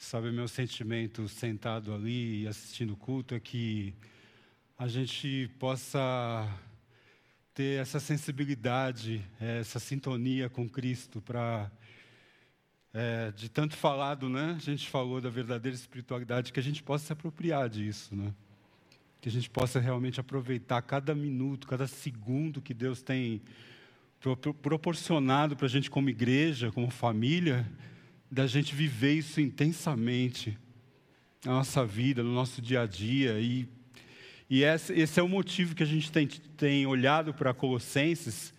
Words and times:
Sabe, 0.00 0.30
meu 0.30 0.46
sentimento 0.46 1.28
sentado 1.28 1.92
ali 1.92 2.46
assistindo 2.46 2.92
o 2.92 2.96
culto 2.96 3.34
é 3.34 3.40
que 3.40 3.92
a 4.78 4.86
gente 4.86 5.50
possa 5.58 6.48
ter 7.52 7.82
essa 7.82 7.98
sensibilidade, 7.98 9.20
essa 9.40 9.80
sintonia 9.80 10.48
com 10.48 10.68
Cristo 10.68 11.20
para 11.20 11.68
é, 12.94 13.32
de 13.32 13.48
tanto 13.48 13.76
falado, 13.76 14.28
né? 14.28 14.54
A 14.56 14.60
gente 14.60 14.88
falou 14.88 15.20
da 15.20 15.28
verdadeira 15.28 15.74
espiritualidade, 15.76 16.52
que 16.52 16.60
a 16.60 16.62
gente 16.62 16.80
possa 16.80 17.06
se 17.06 17.12
apropriar 17.12 17.68
disso, 17.68 18.14
né? 18.14 18.32
Que 19.20 19.28
a 19.28 19.32
gente 19.32 19.50
possa 19.50 19.80
realmente 19.80 20.20
aproveitar 20.20 20.80
cada 20.80 21.12
minuto, 21.12 21.66
cada 21.66 21.88
segundo 21.88 22.62
que 22.62 22.72
Deus 22.72 23.02
tem 23.02 23.42
proporcionado 24.62 25.56
para 25.56 25.66
a 25.66 25.68
gente 25.68 25.90
como 25.90 26.08
igreja, 26.08 26.70
como 26.70 26.88
família, 26.88 27.66
da 28.30 28.46
gente 28.46 28.74
viver 28.74 29.14
isso 29.14 29.40
intensamente 29.40 30.58
na 31.44 31.52
nossa 31.52 31.84
vida, 31.84 32.22
no 32.22 32.32
nosso 32.32 32.60
dia 32.60 32.82
a 32.82 32.86
dia. 32.86 33.40
E, 33.40 33.68
e 34.50 34.62
esse, 34.62 35.18
é 35.18 35.22
o 35.22 35.28
motivo 35.28 35.74
que 35.74 35.82
a 35.82 35.86
gente 35.86 36.12
tem, 36.12 36.26
tem 36.26 36.86
olhado 36.86 37.32
para 37.32 37.54
Colossenses 37.54 38.52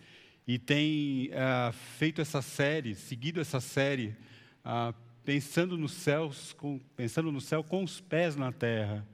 e 0.47 0.57
tem 0.57 1.29
uh, 1.29 1.71
feito 1.97 2.21
essa 2.21 2.41
série, 2.41 2.95
seguido 2.95 3.39
essa 3.39 3.59
série, 3.59 4.15
uh, 4.65 4.93
pensando 5.23 5.77
nos 5.77 5.91
céus, 5.91 6.53
com, 6.53 6.79
pensando 6.95 7.31
no 7.31 7.39
céu 7.39 7.63
com 7.63 7.83
os 7.83 8.01
pés 8.01 8.35
na 8.35 8.51
terra. 8.51 9.05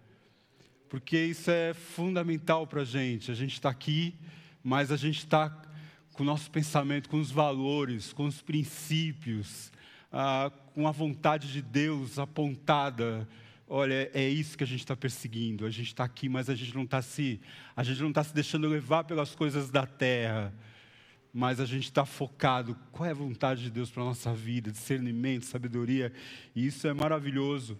Porque 0.87 1.17
isso 1.17 1.51
é 1.51 1.73
fundamental 1.73 2.65
para 2.65 2.83
a 2.83 2.85
gente. 2.85 3.31
A 3.31 3.35
gente 3.35 3.53
está 3.53 3.69
aqui, 3.69 4.15
mas 4.63 4.91
a 4.91 4.95
gente 4.95 5.17
está 5.17 5.49
com 6.13 6.23
o 6.23 6.25
nosso 6.25 6.49
pensamento, 6.49 7.09
com 7.09 7.19
os 7.19 7.31
valores, 7.31 8.13
com 8.13 8.25
os 8.25 8.41
princípios, 8.41 9.71
ah, 10.17 10.49
com 10.73 10.87
a 10.87 10.91
vontade 10.91 11.51
de 11.51 11.61
Deus 11.61 12.17
apontada. 12.17 13.27
Olha, 13.67 14.09
é 14.13 14.25
isso 14.29 14.57
que 14.57 14.63
a 14.63 14.67
gente 14.67 14.79
está 14.79 14.95
perseguindo. 14.95 15.65
A 15.65 15.69
gente 15.69 15.87
está 15.87 16.05
aqui, 16.05 16.29
mas 16.29 16.49
a 16.49 16.55
gente 16.55 16.73
não 16.73 16.83
está 16.83 17.01
se, 17.01 17.41
a 17.75 17.83
gente 17.83 18.01
não 18.01 18.09
está 18.09 18.23
se 18.23 18.33
deixando 18.33 18.65
levar 18.69 19.03
pelas 19.03 19.35
coisas 19.35 19.69
da 19.69 19.85
terra. 19.85 20.53
Mas 21.33 21.59
a 21.59 21.65
gente 21.65 21.83
está 21.83 22.05
focado. 22.05 22.77
Qual 22.93 23.05
é 23.05 23.11
a 23.11 23.13
vontade 23.13 23.63
de 23.63 23.69
Deus 23.69 23.91
para 23.91 24.03
a 24.03 24.05
nossa 24.05 24.33
vida? 24.33 24.71
Discernimento, 24.71 25.47
sabedoria. 25.47 26.13
E 26.55 26.65
isso 26.65 26.87
é 26.87 26.93
maravilhoso. 26.93 27.77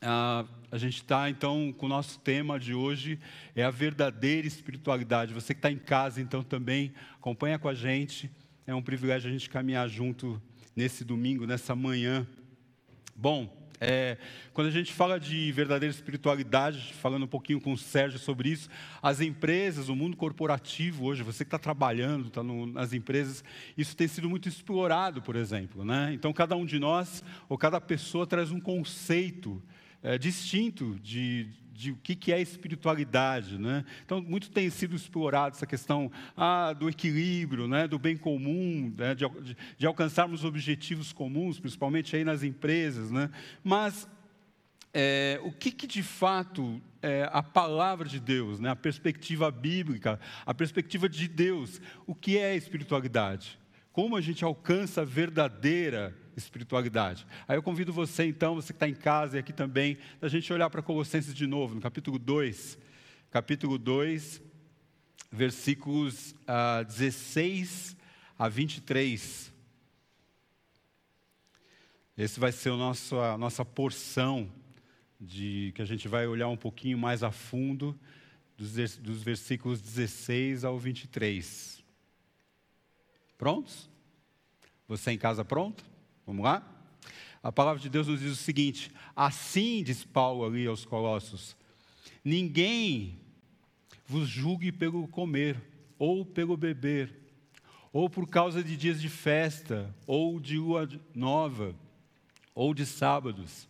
Ah, 0.00 0.44
a 0.70 0.78
gente 0.78 0.98
está, 0.98 1.28
então, 1.28 1.74
com 1.76 1.86
o 1.86 1.88
nosso 1.88 2.20
tema 2.20 2.56
de 2.56 2.72
hoje, 2.72 3.18
é 3.56 3.64
a 3.64 3.70
verdadeira 3.70 4.46
espiritualidade. 4.46 5.34
Você 5.34 5.54
que 5.54 5.58
está 5.58 5.72
em 5.72 5.78
casa, 5.78 6.20
então, 6.20 6.44
também 6.44 6.94
acompanha 7.16 7.58
com 7.58 7.68
a 7.68 7.74
gente. 7.74 8.30
É 8.64 8.72
um 8.72 8.82
privilégio 8.82 9.28
a 9.28 9.32
gente 9.32 9.50
caminhar 9.50 9.88
junto 9.88 10.40
nesse 10.74 11.04
domingo, 11.04 11.46
nessa 11.46 11.74
manhã. 11.74 12.26
Bom, 13.14 13.62
é, 13.84 14.16
quando 14.52 14.68
a 14.68 14.70
gente 14.70 14.92
fala 14.92 15.18
de 15.18 15.50
verdadeira 15.50 15.92
espiritualidade, 15.92 16.94
falando 16.94 17.24
um 17.24 17.28
pouquinho 17.28 17.60
com 17.60 17.72
o 17.72 17.76
Sérgio 17.76 18.16
sobre 18.16 18.50
isso, 18.50 18.68
as 19.02 19.20
empresas, 19.20 19.88
o 19.88 19.96
mundo 19.96 20.16
corporativo 20.16 21.04
hoje, 21.04 21.24
você 21.24 21.44
que 21.44 21.48
está 21.48 21.58
trabalhando, 21.58 22.28
está 22.28 22.44
nas 22.44 22.92
empresas, 22.92 23.42
isso 23.76 23.96
tem 23.96 24.06
sido 24.06 24.30
muito 24.30 24.48
explorado, 24.48 25.20
por 25.20 25.34
exemplo. 25.34 25.84
Né? 25.84 26.12
Então, 26.14 26.32
cada 26.32 26.54
um 26.54 26.64
de 26.64 26.78
nós, 26.78 27.24
ou 27.48 27.58
cada 27.58 27.80
pessoa, 27.80 28.24
traz 28.24 28.52
um 28.52 28.60
conceito 28.60 29.60
é, 30.02 30.18
distinto 30.18 30.98
de, 31.02 31.48
de 31.72 31.92
o 31.92 31.96
que, 31.96 32.14
que 32.14 32.32
é 32.32 32.40
espiritualidade. 32.40 33.58
Né? 33.58 33.84
Então, 34.04 34.20
muito 34.20 34.50
tem 34.50 34.68
sido 34.70 34.96
explorado 34.96 35.56
essa 35.56 35.66
questão 35.66 36.10
ah, 36.36 36.72
do 36.72 36.88
equilíbrio, 36.88 37.68
né? 37.68 37.86
do 37.86 37.98
bem 37.98 38.16
comum, 38.16 38.92
né? 38.96 39.14
de, 39.14 39.24
de, 39.78 39.86
alcançarmos 39.86 40.44
objetivos 40.44 41.12
comuns, 41.12 41.58
principalmente 41.58 42.14
aí 42.16 42.24
nas 42.24 42.42
empresas. 42.42 43.10
Né? 43.10 43.30
Mas 43.62 44.08
é, 44.92 45.40
o 45.42 45.52
que, 45.52 45.70
que, 45.70 45.86
de 45.86 46.02
fato 46.02 46.80
é 47.00 47.28
a 47.32 47.42
palavra 47.42 48.08
de 48.08 48.20
Deus, 48.20 48.60
né? 48.60 48.70
a 48.70 48.76
perspectiva 48.76 49.50
bíblica, 49.50 50.20
a 50.44 50.52
perspectiva 50.52 51.08
de 51.08 51.26
Deus, 51.28 51.80
o 52.06 52.14
que 52.14 52.38
é 52.38 52.54
espiritualidade? 52.54 53.58
Como 53.92 54.16
a 54.16 54.20
gente 54.20 54.44
alcança 54.44 55.02
a 55.02 55.04
verdadeira 55.04 56.16
espiritualidade. 56.36 57.26
Aí 57.46 57.56
eu 57.56 57.62
convido 57.62 57.92
você, 57.92 58.24
então, 58.24 58.54
você 58.54 58.72
que 58.72 58.76
está 58.76 58.88
em 58.88 58.94
casa 58.94 59.36
e 59.36 59.40
aqui 59.40 59.52
também, 59.52 59.98
a 60.20 60.28
gente 60.28 60.52
olhar 60.52 60.70
para 60.70 60.82
Colossenses 60.82 61.34
de 61.34 61.46
novo, 61.46 61.74
no 61.74 61.80
capítulo 61.80 62.18
2. 62.18 62.78
Capítulo 63.30 63.78
2, 63.78 64.42
versículos 65.30 66.34
ah, 66.46 66.82
16 66.82 67.96
a 68.38 68.48
23. 68.48 69.52
Esse 72.16 72.38
vai 72.38 72.52
ser 72.52 72.70
o 72.70 72.76
nosso, 72.76 73.18
a 73.18 73.38
nossa 73.38 73.64
porção 73.64 74.52
de 75.20 75.72
que 75.74 75.82
a 75.82 75.84
gente 75.84 76.08
vai 76.08 76.26
olhar 76.26 76.48
um 76.48 76.56
pouquinho 76.56 76.98
mais 76.98 77.22
a 77.22 77.30
fundo 77.30 77.98
dos, 78.56 78.96
dos 78.98 79.22
versículos 79.22 79.80
16 79.80 80.64
ao 80.64 80.78
23. 80.78 81.82
Prontos? 83.38 83.90
Você 84.86 85.10
em 85.10 85.18
casa 85.18 85.44
pronto? 85.44 85.91
Vamos 86.26 86.44
lá? 86.44 86.62
A 87.42 87.50
palavra 87.50 87.82
de 87.82 87.88
Deus 87.88 88.06
nos 88.06 88.20
diz 88.20 88.32
o 88.32 88.36
seguinte: 88.36 88.90
assim 89.16 89.82
diz 89.82 90.04
Paulo 90.04 90.44
ali 90.44 90.66
aos 90.66 90.84
Colossos, 90.84 91.56
ninguém 92.24 93.18
vos 94.06 94.28
julgue 94.28 94.70
pelo 94.70 95.08
comer, 95.08 95.60
ou 95.98 96.24
pelo 96.24 96.56
beber, 96.56 97.12
ou 97.92 98.08
por 98.08 98.28
causa 98.28 98.62
de 98.62 98.76
dias 98.76 99.00
de 99.00 99.08
festa, 99.08 99.94
ou 100.06 100.38
de 100.38 100.56
lua 100.56 100.88
nova, 101.14 101.74
ou 102.54 102.72
de 102.72 102.86
sábados, 102.86 103.68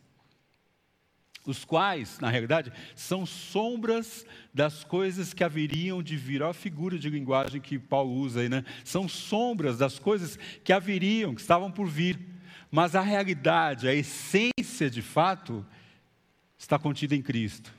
os 1.46 1.64
quais, 1.64 2.20
na 2.20 2.28
realidade, 2.28 2.72
são 2.94 3.26
sombras 3.26 4.24
das 4.52 4.84
coisas 4.84 5.34
que 5.34 5.42
haveriam 5.42 6.02
de 6.02 6.16
vir. 6.16 6.42
Olha 6.42 6.50
a 6.50 6.54
figura 6.54 6.98
de 6.98 7.10
linguagem 7.10 7.60
que 7.60 7.78
Paulo 7.78 8.12
usa 8.12 8.40
aí, 8.40 8.48
né? 8.48 8.64
São 8.84 9.08
sombras 9.08 9.78
das 9.78 9.98
coisas 9.98 10.38
que 10.62 10.72
haveriam, 10.72 11.34
que 11.34 11.40
estavam 11.40 11.70
por 11.70 11.88
vir 11.88 12.31
mas 12.72 12.96
a 12.96 13.02
realidade, 13.02 13.86
a 13.86 13.94
essência 13.94 14.88
de 14.90 15.02
fato, 15.02 15.64
está 16.56 16.78
contida 16.78 17.14
em 17.14 17.20
Cristo. 17.20 17.70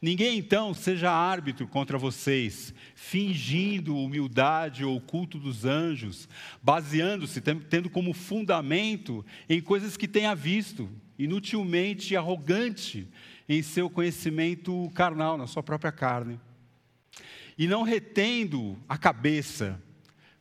Ninguém 0.00 0.38
então 0.38 0.72
seja 0.72 1.10
árbitro 1.10 1.66
contra 1.66 1.98
vocês, 1.98 2.72
fingindo 2.94 3.96
humildade 3.96 4.84
ou 4.84 5.00
culto 5.00 5.36
dos 5.36 5.64
anjos, 5.64 6.28
baseando-se, 6.62 7.40
tendo 7.40 7.90
como 7.90 8.12
fundamento 8.12 9.26
em 9.48 9.60
coisas 9.60 9.96
que 9.96 10.06
tenha 10.06 10.32
visto, 10.32 10.88
inutilmente 11.18 12.16
arrogante 12.16 13.08
em 13.48 13.62
seu 13.62 13.90
conhecimento 13.90 14.90
carnal, 14.94 15.36
na 15.36 15.48
sua 15.48 15.62
própria 15.62 15.90
carne. 15.90 16.38
E 17.58 17.66
não 17.66 17.82
retendo 17.82 18.78
a 18.88 18.96
cabeça, 18.96 19.82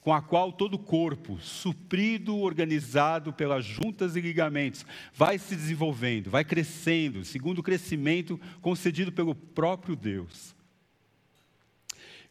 com 0.03 0.14
a 0.14 0.22
qual 0.22 0.52
todo 0.52 0.74
o 0.74 0.80
corpo, 0.80 1.40
suprido, 1.40 2.38
organizado 2.38 3.31
pelas 3.31 3.64
juntas 3.64 4.18
e 4.18 4.22
ligamentos, 4.22 4.86
vai 5.16 5.40
se 5.40 5.56
desenvolvendo, 5.56 6.30
vai 6.30 6.44
crescendo, 6.44 7.24
segundo 7.24 7.59
o 7.59 7.64
crescimento 7.64 8.40
concedido 8.62 9.14
pelo 9.14 9.34
próprio 9.34 9.96
Deus. 9.96 10.53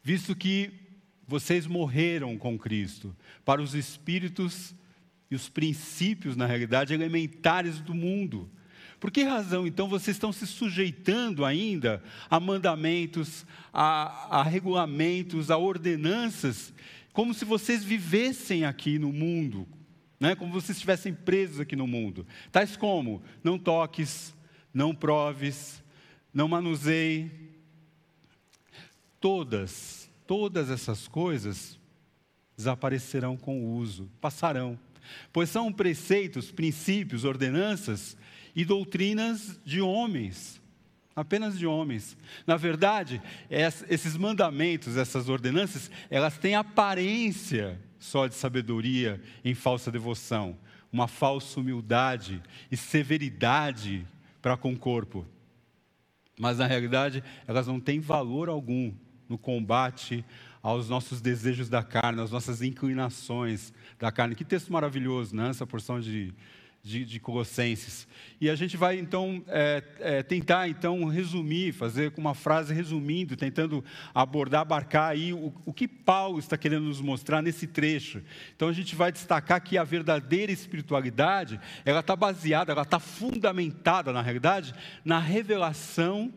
Visto 0.02 0.36
que 0.36 0.70
vocês 1.26 1.66
morreram 1.66 2.36
com 2.36 2.58
Cristo 2.58 3.16
para 3.42 3.62
os 3.62 3.74
espíritos 3.74 4.74
e 5.30 5.34
os 5.34 5.48
princípios, 5.48 6.36
na 6.36 6.44
realidade, 6.44 6.92
elementares 6.92 7.80
do 7.80 7.94
mundo. 7.94 8.50
Por 9.00 9.10
que 9.10 9.22
razão, 9.22 9.66
então, 9.66 9.88
vocês 9.88 10.14
estão 10.14 10.30
se 10.30 10.46
sujeitando 10.46 11.42
ainda 11.42 12.02
a 12.28 12.38
mandamentos, 12.38 13.46
a, 13.72 14.40
a 14.40 14.42
regulamentos, 14.42 15.50
a 15.50 15.56
ordenanças 15.56 16.72
como 17.12 17.34
se 17.34 17.44
vocês 17.44 17.84
vivessem 17.84 18.64
aqui 18.64 18.98
no 18.98 19.12
mundo, 19.12 19.68
né? 20.18 20.34
como 20.34 20.58
se 20.60 20.72
estivessem 20.72 21.12
presos 21.12 21.60
aqui 21.60 21.76
no 21.76 21.86
mundo. 21.86 22.26
Tais 22.50 22.76
como: 22.76 23.22
não 23.44 23.58
toques, 23.58 24.34
não 24.72 24.94
proves, 24.94 25.82
não 26.32 26.48
manuseie. 26.48 27.30
Todas, 29.20 30.10
todas 30.26 30.70
essas 30.70 31.06
coisas 31.06 31.78
desaparecerão 32.56 33.36
com 33.36 33.60
o 33.60 33.76
uso, 33.76 34.10
passarão. 34.20 34.78
Pois 35.32 35.50
são 35.50 35.72
preceitos, 35.72 36.50
princípios, 36.50 37.24
ordenanças 37.24 38.16
e 38.54 38.64
doutrinas 38.64 39.60
de 39.64 39.80
homens 39.80 40.61
apenas 41.14 41.58
de 41.58 41.66
homens. 41.66 42.16
Na 42.46 42.56
verdade, 42.56 43.20
esses 43.50 44.16
mandamentos, 44.16 44.96
essas 44.96 45.28
ordenanças, 45.28 45.90
elas 46.10 46.38
têm 46.38 46.54
aparência 46.54 47.80
só 47.98 48.26
de 48.26 48.34
sabedoria 48.34 49.22
em 49.44 49.54
falsa 49.54 49.90
devoção, 49.90 50.56
uma 50.92 51.06
falsa 51.06 51.60
humildade 51.60 52.42
e 52.70 52.76
severidade 52.76 54.06
para 54.40 54.56
com 54.56 54.72
o 54.72 54.78
corpo. 54.78 55.26
Mas 56.38 56.58
na 56.58 56.66
realidade, 56.66 57.22
elas 57.46 57.66
não 57.66 57.78
têm 57.78 58.00
valor 58.00 58.48
algum 58.48 58.92
no 59.28 59.38
combate 59.38 60.24
aos 60.62 60.88
nossos 60.88 61.20
desejos 61.20 61.68
da 61.68 61.82
carne, 61.82 62.20
às 62.20 62.30
nossas 62.30 62.62
inclinações 62.62 63.72
da 63.98 64.12
carne. 64.12 64.34
Que 64.34 64.44
texto 64.44 64.72
maravilhoso, 64.72 65.34
né? 65.34 65.48
Essa 65.50 65.66
porção 65.66 66.00
de 66.00 66.32
de, 66.82 67.04
de 67.04 67.20
Colossenses. 67.20 68.08
E 68.40 68.50
a 68.50 68.56
gente 68.56 68.76
vai 68.76 68.98
então 68.98 69.42
é, 69.46 69.82
é, 70.00 70.22
tentar 70.22 70.68
então 70.68 71.04
resumir, 71.04 71.72
fazer 71.72 72.10
com 72.10 72.20
uma 72.20 72.34
frase 72.34 72.74
resumindo, 72.74 73.36
tentando 73.36 73.84
abordar, 74.12 74.62
abarcar 74.62 75.10
aí 75.10 75.32
o, 75.32 75.54
o 75.64 75.72
que 75.72 75.86
Paulo 75.86 76.40
está 76.40 76.58
querendo 76.58 76.84
nos 76.84 77.00
mostrar 77.00 77.40
nesse 77.40 77.68
trecho. 77.68 78.20
Então 78.56 78.68
a 78.68 78.72
gente 78.72 78.96
vai 78.96 79.12
destacar 79.12 79.62
que 79.62 79.78
a 79.78 79.84
verdadeira 79.84 80.50
espiritualidade, 80.50 81.60
ela 81.84 82.00
está 82.00 82.16
baseada, 82.16 82.72
ela 82.72 82.82
está 82.82 82.98
fundamentada 82.98 84.12
na 84.12 84.20
realidade 84.20 84.74
na 85.04 85.18
revelação 85.18 86.32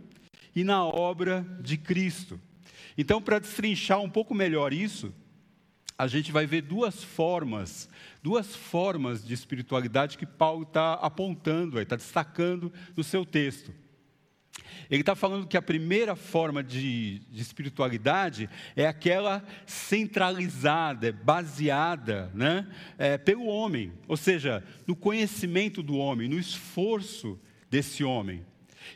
e 0.55 0.63
na 0.63 0.85
obra 0.85 1.45
de 1.59 1.77
Cristo. 1.77 2.39
Então, 2.97 3.21
para 3.21 3.39
destrinchar 3.39 3.99
um 3.99 4.09
pouco 4.09 4.33
melhor 4.33 4.71
isso, 4.71 5.13
a 5.97 6.07
gente 6.07 6.31
vai 6.31 6.45
ver 6.45 6.61
duas 6.61 7.03
formas, 7.03 7.89
duas 8.21 8.55
formas 8.55 9.25
de 9.25 9.33
espiritualidade 9.33 10.17
que 10.17 10.25
Paulo 10.25 10.63
está 10.63 10.93
apontando, 10.93 11.79
está 11.79 11.95
destacando 11.95 12.71
no 12.95 13.03
seu 13.03 13.25
texto. 13.25 13.71
Ele 14.89 15.01
está 15.01 15.15
falando 15.15 15.47
que 15.47 15.57
a 15.57 15.61
primeira 15.61 16.15
forma 16.15 16.63
de, 16.63 17.19
de, 17.31 17.41
espiritualidade 17.41 18.49
é 18.75 18.85
aquela 18.85 19.43
centralizada, 19.65 21.11
baseada 21.11 22.31
né, 22.33 22.67
é, 22.97 23.17
pelo 23.17 23.45
homem, 23.45 23.91
ou 24.07 24.15
seja, 24.15 24.63
no 24.85 24.95
conhecimento 24.95 25.81
do 25.81 25.97
homem, 25.97 26.29
no 26.29 26.37
esforço 26.37 27.39
desse 27.69 28.03
homem. 28.03 28.45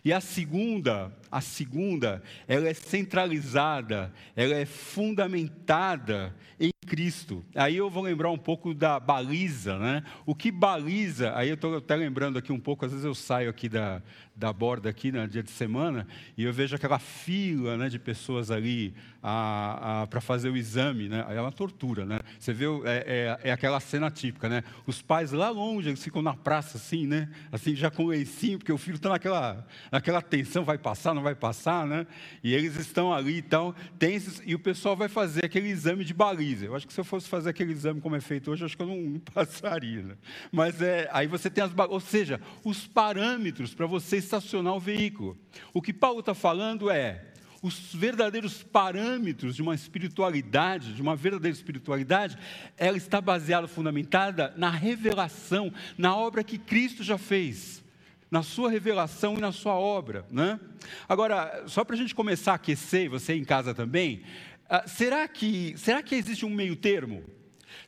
E 0.04 0.14
a 0.14 0.22
segunda, 0.22 1.12
a 1.32 1.42
segunda, 1.42 2.22
ela 2.48 2.70
é 2.70 2.74
centralizada, 2.74 4.14
ela 4.36 4.56
é 4.56 4.66
fundamentada 4.66 6.36
em 6.60 6.70
Cristo. 6.90 7.46
Aí 7.56 7.78
eu 7.78 7.88
vou 7.88 8.02
lembrar 8.02 8.32
um 8.32 8.38
pouco 8.38 8.74
da 8.74 9.00
baliza, 9.00 9.78
né? 9.78 10.04
O 10.26 10.34
que 10.34 10.52
baliza, 10.52 11.32
aí 11.36 11.50
eu 11.50 11.54
estou 11.54 11.78
até 11.78 11.96
lembrando 11.96 12.40
aqui 12.40 12.52
um 12.52 12.60
pouco, 12.60 12.84
às 12.84 12.92
vezes 12.92 13.06
eu 13.06 13.14
saio 13.14 13.48
aqui 13.48 13.70
da, 13.70 14.02
da 14.40 14.54
borda 14.54 14.90
aqui 14.90 15.12
no 15.12 15.20
né, 15.20 15.28
dia 15.28 15.44
de 15.44 15.52
semana 15.52 16.08
e 16.38 16.46
eu 16.46 16.54
vejo 16.54 16.74
aquela 16.74 16.98
fila 16.98 17.76
né, 17.76 17.90
de 17.90 18.00
pessoas 18.00 18.50
ali 18.50 18.94
para 19.22 20.22
fazer 20.22 20.50
o 20.50 20.56
exame, 20.56 21.10
né? 21.10 21.26
É 21.30 21.42
uma 21.42 21.52
tortura, 21.52 22.06
né? 22.06 22.20
Você 22.40 22.54
vê, 22.54 22.66
é, 22.86 23.38
é, 23.44 23.50
é, 23.50 23.52
aquela 23.52 23.80
cena 23.82 24.10
típica, 24.10 24.48
né? 24.48 24.64
Os 24.88 25.02
pais 25.02 25.34
lá 25.34 25.50
longe, 25.50 25.90
eles 25.90 26.02
ficam 26.02 26.22
na 26.22 26.34
praça 26.34 26.78
assim, 26.78 27.06
né? 27.06 27.30
Assim, 27.52 27.76
já 27.76 27.92
com 27.92 28.06
o 28.06 28.08
lencinho, 28.08 28.58
porque 28.58 28.72
o 28.72 28.78
filho 28.78 28.96
está 28.96 29.10
naquela, 29.10 29.68
naquela 29.92 30.22
tensão, 30.22 30.64
vai 30.64 30.78
passar, 30.78 31.14
não 31.14 31.22
vai 31.22 31.36
passar, 31.36 31.86
né? 31.86 32.08
E 32.42 32.54
eles 32.54 32.78
estão 32.78 33.14
ali 33.14 33.38
e 33.38 33.42
tal, 33.42 33.76
tensos, 33.98 34.42
e 34.46 34.56
o 34.56 34.60
pessoal 34.60 34.96
vai 34.96 35.10
fazer 35.10 35.44
aquele 35.44 35.68
exame 35.68 36.06
de 36.06 36.14
baliza. 36.14 36.66
Eu 36.66 36.76
acho 36.76 36.88
que 36.88 36.94
se 36.94 37.02
eu 37.02 37.06
fosse 37.06 37.28
fazer 37.28 37.50
aquele 37.50 37.74
exame 37.74 38.00
como 38.00 38.16
é 38.16 38.22
feito 38.22 38.50
hoje, 38.52 38.64
acho 38.64 38.78
que 38.78 38.84
eu 38.84 38.88
não 38.88 39.20
passaria, 39.34 40.02
né? 40.02 40.16
Mas 40.50 40.82
é, 40.82 41.10
aí 41.12 41.28
você 41.28 41.50
tem 41.50 41.62
as, 41.62 41.72
ou 41.90 42.00
seja, 42.00 42.40
os 42.64 42.88
parâmetros 42.88 43.74
para 43.74 43.86
você 43.86 44.22
estacionar 44.30 44.76
o 44.76 44.80
veículo. 44.80 45.38
O 45.74 45.82
que 45.82 45.92
Paulo 45.92 46.20
está 46.20 46.34
falando 46.34 46.90
é 46.90 47.26
os 47.62 47.94
verdadeiros 47.94 48.64
parâmetros 48.64 49.56
de 49.56 49.62
uma 49.62 49.76
espiritualidade, 49.76 50.94
de 50.94 51.02
uma 51.02 51.16
verdadeira 51.16 51.56
espiritualidade, 51.56 52.38
ela 52.78 52.96
está 52.96 53.20
baseada, 53.20 53.68
fundamentada 53.68 54.54
na 54.56 54.70
revelação, 54.70 55.74
na 55.98 56.16
obra 56.16 56.44
que 56.44 56.58
Cristo 56.58 57.04
já 57.04 57.18
fez, 57.18 57.84
na 58.32 58.44
sua 58.44 58.70
revelação 58.70 59.36
e 59.38 59.42
na 59.42 59.52
sua 59.52 59.74
obra. 59.74 60.26
Né? 60.32 60.60
Agora, 61.08 61.64
só 61.68 61.84
para 61.84 61.96
a 61.96 61.98
gente 61.98 62.16
começar 62.16 62.54
a 62.54 62.56
aquecer, 62.56 63.10
você 63.10 63.34
em 63.34 63.44
casa 63.44 63.74
também, 63.74 64.24
uh, 64.70 64.88
será, 64.88 65.28
que, 65.28 65.74
será 65.78 66.02
que 66.02 66.16
existe 66.16 66.46
um 66.46 66.50
meio 66.50 66.76
termo? 66.76 67.24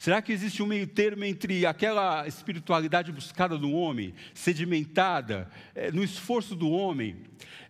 Será 0.02 0.20
que 0.20 0.32
existe 0.32 0.64
um 0.64 0.66
meio 0.66 0.88
termo 0.88 1.24
entre 1.24 1.64
aquela 1.64 2.28
espiritualidade 2.28 3.12
buscada 3.12 3.56
do 3.56 3.72
homem, 3.72 4.16
sedimentada 4.34 5.48
é, 5.76 5.92
no 5.92 6.04
esforço 6.04 6.56
do 6.56 6.72
homem, 6.72 7.18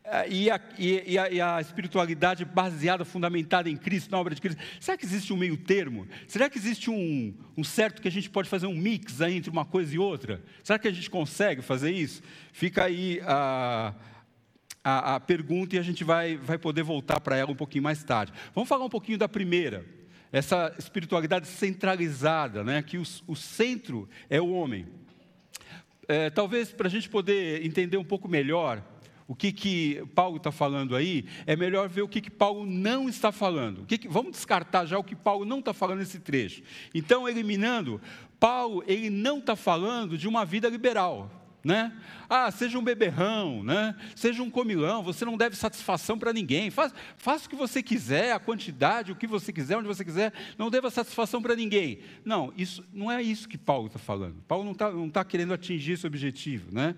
é, 0.02 0.30
e, 0.30 0.50
a, 0.50 0.58
e, 0.80 1.18
a, 1.20 1.30
e, 1.30 1.42
a, 1.42 1.60
espiritualidade 1.60 2.46
baseada, 2.46 3.04
fundamentada 3.04 3.70
em 3.70 3.76
Cristo, 3.76 4.12
na 4.12 4.18
obra 4.18 4.34
de 4.34 4.40
Cristo? 4.40 4.62
Será 4.80 4.96
que 4.96 5.04
existe 5.04 5.34
um 5.34 5.36
meio 5.36 5.58
termo? 5.58 6.08
Será 6.26 6.50
que 6.50 6.58
existe 6.58 6.90
um, 6.90 7.34
um 7.58 7.66
certo 7.66 8.02
que 8.02 8.08
a 8.08 8.12
gente 8.12 8.30
pode 8.30 8.48
fazer 8.48 8.66
um 8.66 8.78
mix 8.78 9.20
entre 9.20 9.52
uma 9.52 9.66
coisa 9.66 9.94
e 9.94 10.00
outra? 10.00 10.42
Será 10.64 10.80
que 10.80 10.88
a 10.88 10.94
gente 10.94 11.10
consegue 11.10 11.62
fazer 11.62 11.92
isso? 11.92 12.24
Fica 12.54 12.86
aí 12.86 13.20
a. 13.26 13.94
A, 14.84 15.16
a, 15.16 15.20
pergunta 15.20 15.76
e 15.76 15.80
a 15.80 15.84
gente 15.84 16.04
vai, 16.04 16.38
vai 16.38 16.58
poder 16.58 16.82
voltar 16.82 17.20
para 17.20 17.36
ela 17.36 17.52
um 17.52 17.56
pouquinho 17.56 17.84
mais 17.84 18.04
tarde. 18.04 18.34
Vamos 18.56 18.68
falar 18.68 18.84
um 18.84 18.90
pouquinho 18.90 19.16
da 19.16 19.30
primeira 19.30 19.86
essa 20.32 20.74
espiritualidade 20.78 21.48
centralizada, 21.48 22.64
né? 22.64 22.82
que 22.82 22.98
o, 22.98 23.36
centro 23.36 24.08
é 24.30 24.40
o 24.40 24.52
homem. 24.52 24.88
É, 26.08 26.30
talvez 26.30 26.72
para 26.72 26.88
a 26.88 26.92
gente 26.92 27.10
poder 27.10 27.66
entender 27.66 27.98
um 27.98 28.04
pouco 28.04 28.28
melhor 28.28 28.84
o 29.28 29.36
que, 29.36 29.52
que 29.52 30.04
Paulo 30.14 30.38
está 30.38 30.52
falando 30.52 30.96
aí, 30.96 31.26
é 31.46 31.56
melhor 31.56 31.88
ver 31.88 32.02
o 32.02 32.08
que, 32.08 32.20
que 32.20 32.30
Paulo 32.30 32.66
não 32.66 33.08
está 33.08 33.32
falando. 33.32 33.86
Que 33.86 33.98
que, 33.98 34.08
vamos 34.08 34.32
descartar 34.32 34.86
já 34.86 34.98
o 34.98 35.04
que 35.04 35.16
Paulo 35.16 35.46
não 35.46 35.60
está 35.60 35.74
falando 35.74 36.00
nesse 36.00 36.20
trecho. 36.20 36.62
Então, 36.94 37.30
eliminando, 37.30 38.02
Paulo 38.40 38.84
ele 38.88 39.10
não 39.10 39.38
está 39.38 39.56
falando 39.56 40.18
de 40.18 40.28
uma 40.28 40.44
vida 40.44 40.68
liberal 40.68 41.41
né? 41.64 41.94
Ah, 42.30 42.50
seja 42.50 42.78
um 42.80 42.84
beberrão, 42.84 43.64
né? 43.64 43.96
Seja 44.16 44.42
um 44.42 44.50
comilão, 44.50 45.04
você 45.04 45.24
não 45.26 45.38
deve 45.38 45.56
satisfação 45.56 46.18
para 46.18 46.34
ninguém. 46.34 46.70
Faça, 46.70 46.96
o 47.46 47.50
que 47.50 47.56
você 47.56 47.84
quiser, 47.84 48.34
a 48.34 48.40
quantidade, 48.40 49.12
o 49.12 49.16
que 49.16 49.28
você 49.28 49.54
quiser, 49.54 49.78
onde 49.78 49.88
você 49.88 50.04
quiser, 50.04 50.34
não 50.58 50.70
deva 50.70 50.90
satisfação 50.90 51.42
para 51.42 51.56
ninguém. 51.56 52.00
Não, 52.26 52.54
isso 52.58 52.84
não 52.94 53.12
é 53.12 53.22
isso 53.22 53.48
que 53.48 53.58
Paulo 53.58 53.88
está 53.88 54.00
falando. 54.00 54.42
Paulo 54.48 54.66
não 54.66 54.72
está 54.72 54.92
não 54.92 55.10
tá 55.10 55.24
querendo 55.24 55.54
atingir 55.54 55.94
esse 55.94 56.08
objetivo, 56.08 56.74
né? 56.74 56.96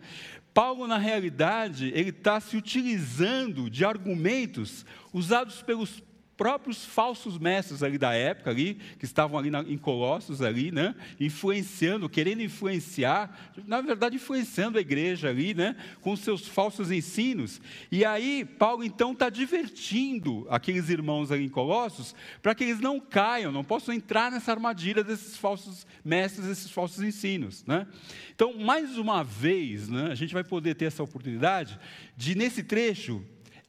Paulo, 0.54 0.88
na 0.88 0.98
realidade, 0.98 1.92
ele 1.96 2.12
está 2.12 2.40
se 2.40 2.56
utilizando 2.56 3.70
de 3.70 3.84
argumentos 3.84 4.86
usados 5.12 5.64
pelos 5.64 6.04
próprios 6.44 6.84
falsos 6.84 7.38
mestres 7.38 7.82
ali 7.82 7.98
da 7.98 8.14
época 8.14 8.50
ali, 8.50 8.74
que 9.00 9.06
estavam 9.06 9.40
ali 9.40 9.50
na, 9.50 9.62
em 9.62 9.78
Colossos 9.78 10.42
ali, 10.42 10.74
né, 10.74 10.94
influenciando, 11.18 12.10
querendo 12.10 12.42
influenciar, 12.42 13.54
na 13.66 13.80
verdade 13.80 14.18
influenciando 14.18 14.78
a 14.78 14.82
igreja 14.82 15.30
ali, 15.30 15.54
né, 15.54 15.74
com 16.02 16.14
seus 16.18 16.46
falsos 16.46 16.92
ensinos. 16.92 17.62
E 17.90 18.04
aí 18.04 18.44
Paulo 18.44 18.84
então 18.84 19.14
está 19.14 19.30
divertindo 19.30 20.46
aqueles 20.50 20.90
irmãos 20.90 21.32
ali 21.32 21.46
em 21.46 21.50
Colossos 21.50 22.14
para 22.42 22.54
que 22.54 22.66
eles 22.66 22.82
não 22.82 23.00
caiam, 23.00 23.50
não 23.50 23.64
possam 23.64 23.96
entrar 23.96 24.30
nessa 24.30 24.52
armadilha 24.52 25.02
desses 25.02 25.38
falsos 25.38 25.88
mestres, 26.04 26.46
desses 26.46 26.70
falsos 26.70 27.02
ensinos, 27.02 27.64
né? 27.66 27.88
Então, 28.36 28.54
mais 28.58 28.98
uma 28.98 29.24
vez, 29.24 29.88
né, 29.88 30.10
a 30.12 30.16
gente 30.16 30.34
vai 30.34 30.44
poder 30.44 30.76
ter 30.76 30.86
essa 30.86 31.04
oportunidade 31.04 31.80
de 32.18 32.36
nesse 32.36 32.64
trecho 32.64 33.24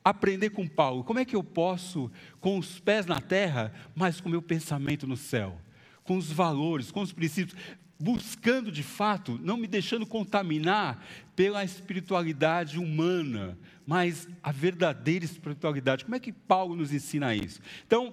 aprender 0.04 0.50
com 0.50 0.68
Paulo. 0.68 1.02
Como 1.02 1.18
é 1.18 1.24
que 1.24 1.34
eu 1.34 1.42
posso, 1.42 2.10
com 2.40 2.58
os 2.58 2.78
pés 2.78 3.06
na 3.06 3.20
terra, 3.20 3.72
mas 3.96 4.20
com 4.20 4.28
o 4.28 4.30
meu 4.30 4.42
pensamento 4.42 5.06
no 5.06 5.16
céu? 5.16 5.58
Com 6.02 6.18
os 6.18 6.30
valores, 6.30 6.90
com 6.90 7.00
os 7.00 7.12
princípios, 7.12 7.56
buscando 7.98 8.70
de 8.70 8.82
fato, 8.82 9.40
não 9.42 9.56
me 9.56 9.66
deixando 9.66 10.04
contaminar 10.04 11.02
pela 11.34 11.64
espiritualidade 11.64 12.78
humana, 12.78 13.58
mas 13.86 14.28
a 14.42 14.52
verdadeira 14.52 15.24
espiritualidade. 15.24 16.04
Como 16.04 16.14
é 16.14 16.20
que 16.20 16.32
Paulo 16.32 16.76
nos 16.76 16.92
ensina 16.92 17.34
isso? 17.34 17.60
Então, 17.86 18.12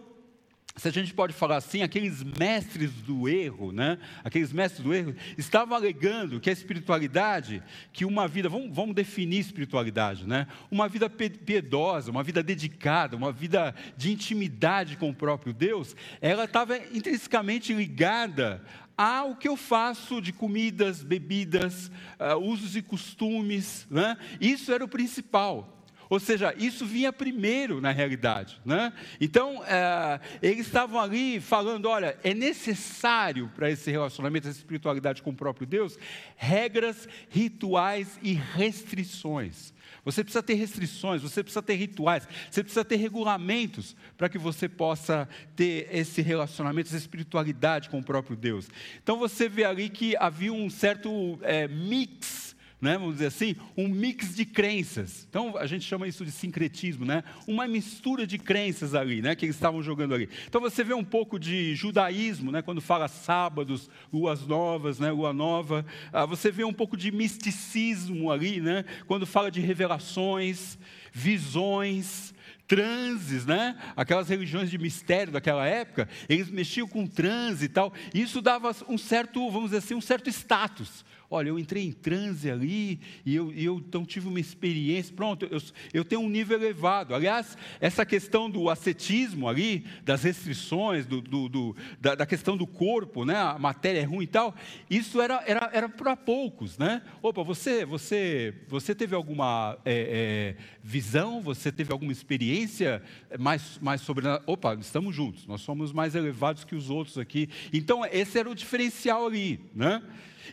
se 0.75 0.87
a 0.87 0.91
gente 0.91 1.13
pode 1.13 1.33
falar 1.33 1.57
assim, 1.57 1.83
aqueles 1.83 2.23
mestres 2.23 2.91
do 2.91 3.27
erro, 3.27 3.71
né? 3.71 3.97
aqueles 4.23 4.53
mestres 4.53 4.83
do 4.83 4.93
erro, 4.93 5.13
estavam 5.37 5.75
alegando 5.75 6.39
que 6.39 6.49
a 6.49 6.53
espiritualidade, 6.53 7.61
que 7.91 8.05
uma 8.05 8.27
vida, 8.27 8.47
vamos, 8.47 8.73
vamos 8.73 8.95
definir 8.95 9.39
espiritualidade, 9.39 10.25
né? 10.25 10.47
uma 10.69 10.87
vida 10.87 11.09
piedosa, 11.09 12.09
uma 12.09 12.23
vida 12.23 12.41
dedicada, 12.41 13.17
uma 13.17 13.31
vida 13.31 13.75
de 13.97 14.11
intimidade 14.11 14.95
com 14.95 15.09
o 15.09 15.15
próprio 15.15 15.53
Deus, 15.53 15.95
ela 16.21 16.45
estava 16.45 16.77
intrinsecamente 16.77 17.73
ligada 17.73 18.63
ao 18.97 19.35
que 19.35 19.47
eu 19.47 19.57
faço 19.57 20.21
de 20.21 20.31
comidas, 20.31 21.03
bebidas, 21.03 21.91
uh, 22.19 22.37
usos 22.37 22.75
e 22.75 22.81
costumes, 22.81 23.87
né? 23.89 24.15
isso 24.39 24.71
era 24.71 24.85
o 24.85 24.87
principal. 24.87 25.80
Ou 26.11 26.19
seja, 26.19 26.53
isso 26.57 26.85
vinha 26.85 27.13
primeiro 27.13 27.79
na 27.79 27.89
realidade. 27.91 28.59
Né? 28.65 28.91
Então, 29.21 29.63
é, 29.63 30.19
eles 30.41 30.67
estavam 30.67 30.99
ali 30.99 31.39
falando: 31.39 31.85
olha, 31.85 32.17
é 32.21 32.33
necessário 32.33 33.49
para 33.55 33.71
esse 33.71 33.89
relacionamento, 33.89 34.45
essa 34.45 34.57
espiritualidade 34.57 35.21
com 35.21 35.29
o 35.29 35.33
próprio 35.33 35.65
Deus, 35.65 35.97
regras, 36.35 37.07
rituais 37.29 38.19
e 38.21 38.33
restrições. 38.33 39.73
Você 40.03 40.21
precisa 40.21 40.43
ter 40.43 40.55
restrições, 40.55 41.21
você 41.21 41.41
precisa 41.41 41.61
ter 41.61 41.75
rituais, 41.75 42.27
você 42.49 42.61
precisa 42.61 42.83
ter 42.83 42.97
regulamentos 42.97 43.95
para 44.17 44.27
que 44.27 44.37
você 44.37 44.67
possa 44.67 45.29
ter 45.55 45.87
esse 45.93 46.21
relacionamento, 46.21 46.89
essa 46.89 46.97
espiritualidade 46.97 47.89
com 47.89 47.99
o 47.99 48.03
próprio 48.03 48.35
Deus. 48.35 48.67
Então 49.01 49.17
você 49.17 49.47
vê 49.47 49.63
ali 49.63 49.87
que 49.87 50.17
havia 50.17 50.51
um 50.51 50.69
certo 50.69 51.39
é, 51.41 51.69
mix 51.69 52.51
né, 52.81 52.97
vamos 52.97 53.13
dizer 53.13 53.27
assim, 53.27 53.55
um 53.77 53.87
mix 53.87 54.35
de 54.35 54.43
crenças. 54.43 55.27
Então 55.29 55.55
a 55.55 55.67
gente 55.67 55.85
chama 55.85 56.07
isso 56.07 56.25
de 56.25 56.31
sincretismo, 56.31 57.05
né? 57.05 57.23
Uma 57.47 57.67
mistura 57.67 58.25
de 58.25 58.39
crenças 58.39 58.95
ali, 58.95 59.21
né, 59.21 59.35
que 59.35 59.45
eles 59.45 59.55
estavam 59.55 59.83
jogando 59.83 60.15
ali. 60.15 60.27
Então 60.47 60.59
você 60.59 60.83
vê 60.83 60.93
um 60.95 61.03
pouco 61.03 61.39
de 61.39 61.75
judaísmo, 61.75 62.51
né, 62.51 62.63
quando 62.63 62.81
fala 62.81 63.07
sábados, 63.07 63.87
luas 64.11 64.47
novas, 64.47 64.97
né, 64.97 65.11
lua 65.11 65.31
nova. 65.31 65.85
Ah, 66.11 66.25
você 66.25 66.49
vê 66.49 66.63
um 66.63 66.73
pouco 66.73 66.97
de 66.97 67.11
misticismo 67.11 68.31
ali, 68.31 68.59
né, 68.59 68.83
quando 69.05 69.27
fala 69.27 69.51
de 69.51 69.61
revelações, 69.61 70.79
visões, 71.13 72.33
transes, 72.67 73.45
né? 73.45 73.77
Aquelas 73.97 74.29
religiões 74.29 74.71
de 74.71 74.77
mistério 74.77 75.33
daquela 75.33 75.67
época, 75.67 76.07
eles 76.29 76.49
mexiam 76.49 76.87
com 76.87 77.05
transe 77.05 77.65
e 77.65 77.67
tal. 77.67 77.93
E 78.13 78.21
isso 78.21 78.41
dava 78.41 78.73
um 78.87 78.97
certo, 78.97 79.51
vamos 79.51 79.71
dizer 79.71 79.79
assim, 79.79 79.93
um 79.93 79.99
certo 79.99 80.29
status 80.29 81.03
olha, 81.31 81.47
eu 81.47 81.57
entrei 81.57 81.85
em 81.85 81.93
transe 81.93 82.51
ali 82.51 82.99
e 83.25 83.33
eu, 83.33 83.53
eu 83.53 83.77
então 83.77 84.05
tive 84.05 84.27
uma 84.27 84.39
experiência, 84.39 85.15
pronto, 85.15 85.47
eu, 85.49 85.61
eu 85.93 86.03
tenho 86.03 86.19
um 86.19 86.29
nível 86.29 86.57
elevado. 86.57 87.15
Aliás, 87.15 87.57
essa 87.79 88.05
questão 88.05 88.49
do 88.49 88.69
ascetismo 88.69 89.47
ali, 89.47 89.85
das 90.03 90.23
restrições, 90.23 91.05
do, 91.05 91.21
do, 91.21 91.47
do 91.47 91.75
da, 92.01 92.15
da, 92.15 92.25
questão 92.25 92.57
do 92.57 92.67
corpo, 92.67 93.23
né, 93.23 93.37
a 93.37 93.57
matéria 93.57 94.01
é 94.01 94.03
ruim 94.03 94.25
e 94.25 94.27
tal, 94.27 94.53
isso 94.89 95.21
era, 95.21 95.41
era, 95.47 95.69
era 95.71 95.87
para 95.87 96.17
poucos, 96.17 96.77
né? 96.77 97.01
Opa, 97.21 97.41
você, 97.43 97.85
você, 97.85 98.53
você 98.67 98.93
teve 98.93 99.15
alguma 99.15 99.77
é, 99.85 100.55
é, 100.57 100.63
visão, 100.83 101.41
você 101.41 101.71
teve 101.71 101.93
alguma 101.93 102.11
experiência 102.11 103.01
mais, 103.39 103.79
mais 103.81 104.01
sobre. 104.01 104.25
Opa, 104.45 104.75
estamos 104.75 105.15
juntos, 105.15 105.47
nós 105.47 105.61
somos 105.61 105.93
mais 105.93 106.13
elevados 106.13 106.65
que 106.65 106.75
os 106.75 106.89
outros 106.89 107.17
aqui. 107.17 107.47
Então, 107.71 108.05
esse 108.05 108.37
era 108.37 108.49
o 108.49 108.55
diferencial 108.55 109.25
ali, 109.25 109.61
né? 109.73 110.03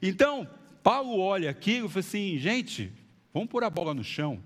Então, 0.00 0.46
Paulo 0.88 1.18
olha 1.18 1.50
aquilo 1.50 1.86
e 1.86 1.90
fala 1.90 2.00
assim: 2.00 2.38
gente, 2.38 2.90
vamos 3.30 3.50
pôr 3.50 3.62
a 3.62 3.68
bola 3.68 3.92
no 3.92 4.02
chão. 4.02 4.42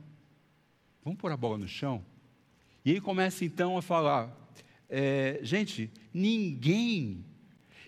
Vamos 1.05 1.17
pôr 1.17 1.31
a 1.31 1.37
bola 1.37 1.57
no 1.57 1.69
chão. 1.69 2.05
E 2.85 2.91
ele 2.91 3.01
começa 3.01 3.45
então 3.45 3.79
a 3.79 3.81
falar: 3.81 4.37
é, 4.91 5.39
gente, 5.45 5.89
ninguém, 6.13 7.25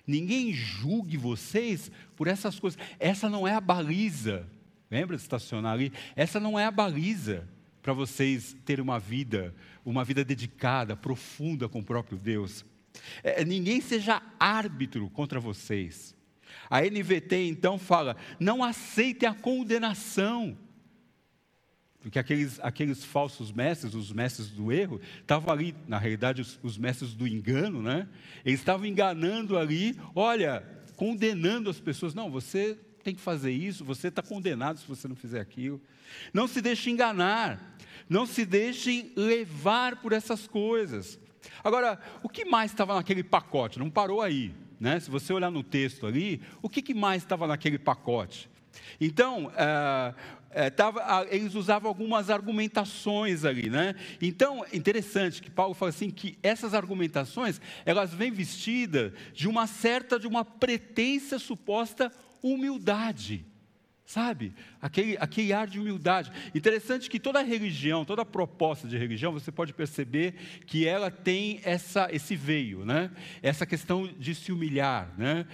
ninguém 0.07 0.53
julgue 0.53 1.17
vocês 1.17 1.91
por 2.15 2.29
essas 2.29 2.61
coisas. 2.61 2.79
Essa 3.01 3.29
não 3.29 3.45
é 3.45 3.53
a 3.53 3.61
baliza. 3.61 4.49
Lembra 4.89 5.17
de 5.17 5.23
estacionar 5.25 5.73
ali? 5.73 5.93
Essa 6.15 6.39
não 6.39 6.57
é 6.57 6.65
a 6.65 6.71
baliza 6.71 7.49
para 7.83 7.93
vocês 7.93 8.57
terem 8.65 8.85
uma 8.85 9.01
vida, 9.01 9.53
uma 9.85 10.05
vida 10.05 10.25
dedicada, 10.25 10.97
profunda 10.97 11.69
com 11.69 11.81
o 11.81 11.85
próprio 11.85 12.17
Deus. 12.17 12.65
É, 13.25 13.45
ninguém 13.45 13.81
seja 13.81 14.23
árbitro 14.39 15.11
contra 15.11 15.41
vocês. 15.41 16.15
A 16.68 16.80
NVT 16.83 17.49
então 17.49 17.78
fala: 17.78 18.16
não 18.38 18.62
aceite 18.62 19.26
a 19.26 19.35
condenação. 19.35 20.56
Porque 22.00 22.18
aqueles, 22.18 22.61
aqueles 22.61 23.02
falsos 23.02 23.50
mestres, 23.50 23.94
os 23.94 24.12
mestres 24.12 24.50
do 24.50 24.71
erro, 24.71 25.00
estavam 25.21 25.50
ali, 25.50 25.75
na 25.88 25.97
realidade, 25.97 26.42
os, 26.42 26.61
os 26.62 26.76
mestres 26.76 27.14
do 27.14 27.26
engano, 27.26 27.80
né? 27.80 28.06
Eles 28.44 28.61
estavam 28.61 28.85
enganando 28.85 29.56
ali, 29.56 29.99
olha, 30.14 30.62
condenando 30.97 31.71
as 31.71 31.80
pessoas. 31.80 32.14
Não, 32.14 32.30
você 32.30 32.78
tem 33.02 33.14
que 33.14 33.23
fazer 33.23 33.52
isso, 33.52 33.85
você 33.85 34.09
está 34.09 34.23
condenado 34.23 34.78
se 34.78 34.87
você 34.87 35.09
não 35.09 35.16
fizer 35.16 35.40
aquilo. 35.40 35.80
Não 36.33 36.47
se 36.47 36.61
deixe 36.61 36.90
enganar, 36.90 37.76
não 38.09 38.26
se 38.26 38.44
deixem 38.44 39.12
levar 39.16 39.97
por 39.97 40.12
essas 40.12 40.47
coisas. 40.47 41.18
Agora, 41.62 41.99
o 42.23 42.28
que 42.28 42.44
mais 42.44 42.71
estava 42.71 42.94
naquele 42.94 43.23
pacote? 43.23 43.78
Não 43.78 43.90
parou 43.90 44.21
aí. 44.21 44.54
Né? 44.81 44.99
Se 45.00 45.11
você 45.11 45.33
olhar 45.33 45.50
no 45.50 45.62
texto 45.62 46.07
ali, 46.07 46.40
o 46.62 46.69
que, 46.69 46.83
que 46.83 46.95
mais 46.95 47.23
estava 47.23 47.47
naquele 47.47 47.78
pacote? 47.78 48.50
Então, 49.00 49.50
é, 49.57 50.14
é, 50.50 50.71
tava, 50.71 51.26
eles 51.31 51.54
usavam 51.54 51.88
algumas 51.88 52.31
argumentações 52.31 53.45
ali, 53.45 53.69
né? 53.69 53.95
Então, 54.21 54.64
interessante 54.73 55.43
que 55.43 55.50
Paulo 55.50 55.75
fala 55.75 55.90
assim 55.90 56.11
que 56.11 56.38
essas 56.43 56.75
argumentações, 56.75 57.61
elas 57.85 58.12
vêm 58.12 58.31
vestidas 58.31 59.12
de 59.33 59.49
uma 59.49 59.66
certa, 59.66 60.19
de 60.19 60.26
uma 60.26 60.45
pretensa 60.45 61.38
suposta 61.38 62.12
humildade. 62.43 63.45
Sabe? 64.07 64.55
Aquele, 64.83 65.17
aquele 65.19 65.53
ar 65.53 65.67
de 65.67 65.81
humildade. 65.81 66.31
Interessante 66.55 67.09
que 67.09 67.19
toda 67.19 67.43
religião, 67.43 68.05
toda 68.05 68.25
proposta 68.25 68.87
de 68.87 68.99
religião, 68.99 69.33
você 69.33 69.51
pode 69.51 69.73
perceber 69.73 70.35
que 70.67 70.87
ela 70.87 71.11
tem 71.11 71.61
essa, 71.65 72.09
esse 72.13 72.37
veio, 72.37 72.85
né? 72.85 73.11
essa 73.43 73.65
questão 73.65 74.07
de 74.07 74.35
se 74.35 74.53
humilhar, 74.53 75.13
né? 75.17 75.47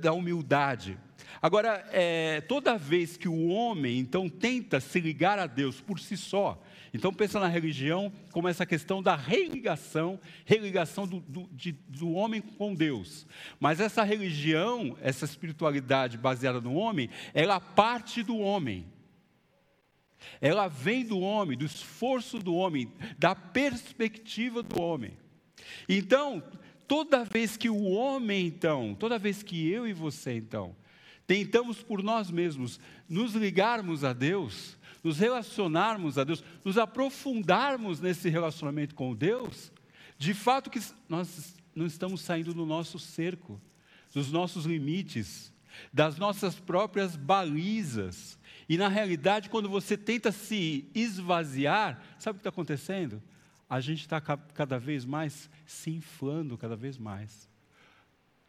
da 0.00 0.12
humildade. 0.12 0.98
Agora, 1.40 1.84
é, 1.92 2.40
toda 2.42 2.76
vez 2.76 3.16
que 3.16 3.28
o 3.28 3.48
homem, 3.48 3.98
então, 3.98 4.28
tenta 4.28 4.80
se 4.80 5.00
ligar 5.00 5.38
a 5.38 5.46
Deus 5.46 5.80
por 5.80 6.00
si 6.00 6.16
só, 6.16 6.60
então 6.94 7.12
pensa 7.12 7.40
na 7.40 7.48
religião 7.48 8.12
como 8.32 8.48
essa 8.48 8.66
questão 8.66 9.02
da 9.02 9.16
religação, 9.16 10.20
religação 10.44 11.06
do, 11.06 11.20
do, 11.20 11.48
de, 11.52 11.72
do 11.72 12.12
homem 12.12 12.40
com 12.42 12.74
Deus. 12.74 13.26
Mas 13.58 13.80
essa 13.80 14.02
religião, 14.02 14.96
essa 15.00 15.24
espiritualidade 15.24 16.18
baseada 16.18 16.60
no 16.60 16.74
homem, 16.74 17.08
ela 17.32 17.58
parte 17.58 18.22
do 18.22 18.36
homem. 18.36 18.86
Ela 20.40 20.68
vem 20.68 21.04
do 21.04 21.18
homem, 21.18 21.56
do 21.56 21.64
esforço 21.64 22.38
do 22.38 22.54
homem, 22.54 22.92
da 23.18 23.34
perspectiva 23.34 24.62
do 24.62 24.80
homem. 24.80 25.16
Então, 25.88 26.42
toda 26.86 27.24
vez 27.24 27.56
que 27.56 27.70
o 27.70 27.82
homem, 27.84 28.46
então, 28.46 28.94
toda 28.94 29.18
vez 29.18 29.42
que 29.42 29.66
eu 29.68 29.86
e 29.86 29.94
você, 29.94 30.34
então, 30.34 30.76
tentamos 31.26 31.82
por 31.82 32.02
nós 32.02 32.30
mesmos 32.30 32.78
nos 33.08 33.34
ligarmos 33.34 34.04
a 34.04 34.12
Deus, 34.12 34.76
nos 35.02 35.18
relacionarmos 35.18 36.16
a 36.18 36.24
Deus, 36.24 36.44
nos 36.64 36.78
aprofundarmos 36.78 38.00
nesse 38.00 38.28
relacionamento 38.28 38.94
com 38.94 39.14
Deus, 39.14 39.72
de 40.16 40.32
fato 40.32 40.70
que 40.70 40.80
nós 41.08 41.56
não 41.74 41.86
estamos 41.86 42.20
saindo 42.20 42.54
do 42.54 42.64
nosso 42.64 42.98
cerco, 42.98 43.60
dos 44.12 44.30
nossos 44.30 44.64
limites, 44.66 45.52
das 45.92 46.16
nossas 46.18 46.54
próprias 46.54 47.16
balizas. 47.16 48.38
E 48.68 48.76
na 48.76 48.88
realidade, 48.88 49.48
quando 49.48 49.68
você 49.68 49.96
tenta 49.96 50.30
se 50.30 50.88
esvaziar, 50.94 52.00
sabe 52.18 52.36
o 52.36 52.38
que 52.38 52.40
está 52.40 52.50
acontecendo? 52.50 53.22
A 53.68 53.80
gente 53.80 54.00
está 54.00 54.20
cada 54.20 54.78
vez 54.78 55.04
mais 55.04 55.50
se 55.66 55.90
inflando, 55.90 56.58
cada 56.58 56.76
vez 56.76 56.98
mais. 56.98 57.48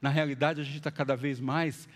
Na 0.02 0.10
realidade, 0.10 0.60
a 0.60 0.64
gente 0.64 0.78
está 0.78 0.92
cada 0.92 1.16
vez 1.16 1.40
mais 1.40 1.88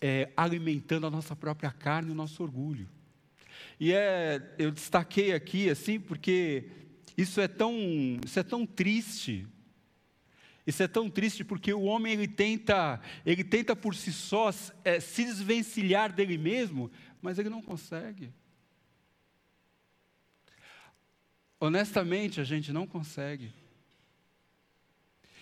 é, 0.00 0.32
alimentando 0.36 1.08
a 1.08 1.10
nossa 1.10 1.34
própria 1.34 1.72
carne 1.72 2.12
o 2.12 2.14
nosso 2.14 2.42
orgulho. 2.42 2.88
E 3.78 3.92
é, 3.92 4.54
eu 4.58 4.70
destaquei 4.70 5.32
aqui 5.32 5.68
assim 5.68 6.00
porque 6.00 6.70
isso 7.16 7.40
é 7.40 7.48
tão, 7.48 7.74
isso 8.24 8.38
é 8.38 8.42
tão 8.42 8.66
triste. 8.66 9.46
Isso 10.66 10.82
é 10.82 10.88
tão 10.88 11.08
triste 11.08 11.44
porque 11.44 11.72
o 11.72 11.82
homem 11.82 12.12
ele 12.12 12.26
tenta, 12.26 13.00
ele 13.24 13.44
tenta 13.44 13.76
por 13.76 13.94
si 13.94 14.12
só 14.12 14.50
é, 14.84 14.98
se 14.98 15.24
desvencilhar 15.24 16.12
dele 16.12 16.36
mesmo, 16.36 16.90
mas 17.22 17.38
ele 17.38 17.48
não 17.48 17.62
consegue. 17.62 18.32
Honestamente, 21.58 22.40
a 22.40 22.44
gente 22.44 22.72
não 22.72 22.86
consegue. 22.86 23.52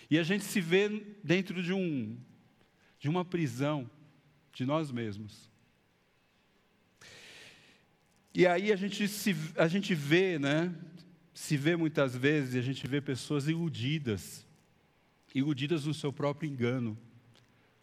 E 0.09 0.19
a 0.19 0.23
gente 0.23 0.43
se 0.43 0.61
vê 0.61 0.87
dentro 1.23 1.61
de 1.61 1.73
um 1.73 2.17
de 2.99 3.09
uma 3.09 3.25
prisão 3.25 3.89
de 4.53 4.65
nós 4.65 4.89
mesmos. 4.89 5.51
E 8.37 8.45
aí 8.45 8.69
a 8.69 8.75
gente, 8.75 9.07
se, 9.07 9.33
a 9.55 9.65
gente 9.65 9.95
vê, 9.95 10.37
né? 10.37 10.75
Se 11.33 11.55
vê 11.55 11.77
muitas 11.77 12.17
vezes, 12.17 12.55
a 12.55 12.61
gente 12.61 12.85
vê 12.85 12.99
pessoas 12.99 13.47
iludidas, 13.47 14.45
iludidas 15.33 15.85
no 15.85 15.93
seu 15.93 16.11
próprio 16.11 16.49
engano, 16.49 16.97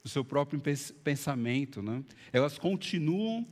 no 0.05 0.11
seu 0.11 0.23
próprio 0.23 0.61
pensamento, 1.03 1.81
né? 1.81 2.05
Elas 2.31 2.59
continuam 2.59 3.49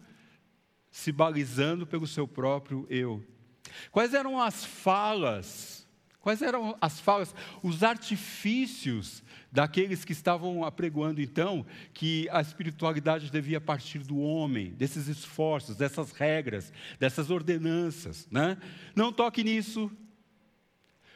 se 0.90 1.11
balizando 1.11 1.87
pelo 1.87 2.07
seu 2.07 2.28
próprio 2.28 2.87
eu. 2.90 3.25
Quais 3.90 4.12
eram 4.12 4.38
as 4.38 4.62
falas? 4.62 5.88
Quais 6.21 6.42
eram 6.42 6.76
as 6.83 7.00
falas, 7.00 7.35
os 7.62 7.83
artifícios 7.83 9.23
daqueles 9.52 10.04
que 10.04 10.12
estavam 10.12 10.64
apregoando 10.64 11.21
então 11.21 11.66
que 11.92 12.28
a 12.30 12.40
espiritualidade 12.40 13.30
devia 13.30 13.61
partir 13.61 14.00
do 14.00 14.19
homem, 14.19 14.71
desses 14.71 15.09
esforços, 15.09 15.76
dessas 15.76 16.12
regras, 16.12 16.73
dessas 16.99 17.30
ordenanças, 17.30 18.28
né? 18.30 18.57
Não 18.95 19.12
toque 19.12 19.42
nisso. 19.42 19.90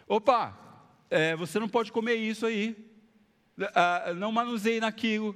Opa, 0.06 0.58
é, 1.10 1.36
você 1.36 1.58
não 1.58 1.68
pode 1.68 1.92
comer 1.92 2.14
isso 2.16 2.44
aí. 2.44 2.76
Ah, 3.74 4.12
não 4.16 4.32
manuseie 4.32 4.80
naquilo. 4.80 5.34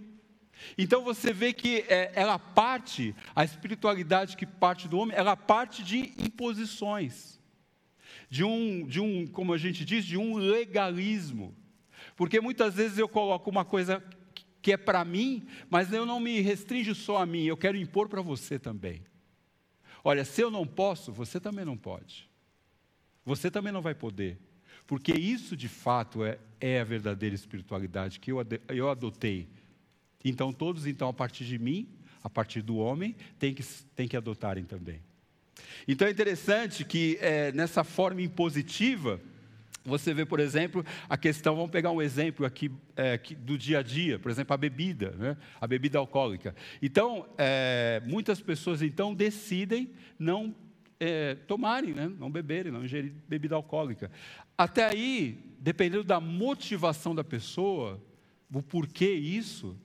Então 0.76 1.02
você 1.02 1.33
vê 1.33 1.52
que 1.52 1.85
é, 1.88 2.11
ela 2.14 2.38
parte, 2.38 3.14
a 3.35 3.45
espiritualidade 3.45 4.37
que 4.37 4.45
parte 4.45 4.88
do 4.88 4.99
homem, 4.99 5.17
ela 5.17 5.37
parte 5.37 5.83
de 5.85 6.12
imposições, 6.19 7.38
de 8.28 8.43
um, 8.43 8.87
de 8.87 9.00
um, 9.00 9.26
como 9.26 9.52
a 9.52 9.59
gente 9.59 9.85
diz, 9.85 10.05
de 10.05 10.17
um 10.17 10.37
legalismo. 10.37 11.57
Porque 12.18 12.40
muitas 12.40 12.75
vezes 12.75 12.98
eu 12.98 13.08
coloco 13.08 13.48
uma 13.48 13.64
coisa 13.64 14.02
que 14.60 14.72
é 14.72 14.76
para 14.76 15.04
mim, 15.04 15.46
mas 15.70 15.92
eu 15.92 16.04
não 16.04 16.18
me 16.18 16.40
restringo 16.40 16.92
só 16.92 17.18
a 17.18 17.25
mim, 17.25 17.44
eu 17.44 17.56
quero 17.56 17.76
impor 17.76 18.08
para 18.08 18.20
você 18.20 18.58
também. 18.58 19.04
Olha, 20.02 20.25
se 20.25 20.40
eu 20.40 20.50
não 20.50 20.66
posso, 20.66 21.12
você 21.12 21.38
também 21.38 21.64
não 21.64 21.76
pode. 21.76 22.28
Você 23.25 23.52
também 23.52 23.72
não 23.72 23.80
vai 23.80 23.94
poder. 23.94 24.37
Porque 24.84 25.12
isso 25.12 25.56
de 25.56 25.68
fato 25.68 26.25
é, 26.25 26.40
é 26.60 26.80
a 26.80 26.84
verdadeira 26.84 27.37
espiritualidade 27.37 28.18
que 28.18 28.32
eu, 28.32 28.44
eu 28.66 28.90
adotei. 28.90 29.48
Então, 30.25 30.52
todos, 30.52 30.87
então, 30.87 31.08
a 31.08 31.12
partir 31.12 31.44
de 31.44 31.56
mim, 31.56 31.88
a 32.20 32.28
partir 32.28 32.62
do 32.62 32.78
homem, 32.78 33.14
tem 33.38 33.54
que, 33.54 33.62
tem 33.94 34.08
que 34.08 34.16
adotarem 34.16 34.64
também. 34.64 35.00
Então 35.87 36.08
é 36.08 36.10
interessante 36.10 36.84
que 36.84 37.16
é, 37.20 37.52
nessa 37.52 37.84
forma 37.84 38.22
impositiva, 38.22 39.20
você 39.88 40.14
vê, 40.14 40.25
por 40.25 40.40
exemplo, 40.40 40.85
a 41.09 41.16
questão, 41.16 41.57
vamos 41.57 41.71
pegar 41.71 41.90
um 41.90 42.02
exemplo 42.02 42.47
aqui 42.47 42.71
é, 42.97 43.18
do 43.38 43.57
dia 43.57 43.78
a 43.78 43.83
dia, 43.83 44.18
por 44.18 44.30
exemplo, 44.30 44.54
a 44.54 44.57
bebida, 44.57 45.11
né? 45.18 45.37
a 45.61 45.66
bebida 45.66 45.99
alcoólica. 45.99 46.54
Então, 46.80 47.26
é, 47.37 48.02
muitas 48.07 48.40
pessoas 48.40 48.83
então 48.83 49.14
decidem 49.14 49.90
não 50.18 50.54
é, 51.00 51.35
tomarem, 51.35 51.95
né? 51.95 52.11
não 52.18 52.30
beberem, 52.30 52.73
não 52.73 52.85
ingerir 52.85 53.12
bebida 53.26 53.54
alcoólica. 53.54 54.11
Até 54.57 54.87
aí, 54.87 55.38
dependendo 55.59 56.04
da 56.04 56.21
motivação 56.21 57.14
da 57.14 57.25
pessoa, 57.25 58.02
o 58.52 58.62
porquê 58.62 59.12
isso, 59.12 59.76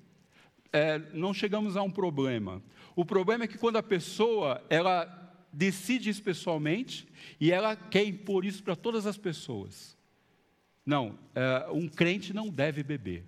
é, 0.71 0.99
não 1.13 1.33
chegamos 1.33 1.77
a 1.77 1.83
um 1.83 1.91
problema. 1.91 2.61
O 2.95 3.05
problema 3.05 3.43
é 3.43 3.47
que 3.47 3.57
quando 3.57 3.77
a 3.77 3.83
pessoa 3.83 4.63
ela 4.69 5.22
decide 5.53 6.09
isso 6.09 6.23
pessoalmente 6.23 7.07
e 7.39 7.51
ela 7.51 7.75
quer 7.75 8.03
impor 8.03 8.43
isso 8.43 8.63
para 8.63 8.75
todas 8.75 9.05
as 9.05 9.17
pessoas. 9.17 9.95
Não, 10.85 11.17
é, 11.33 11.69
um 11.71 11.87
crente 11.87 12.33
não 12.33 12.49
deve 12.49 12.83
beber. 12.83 13.23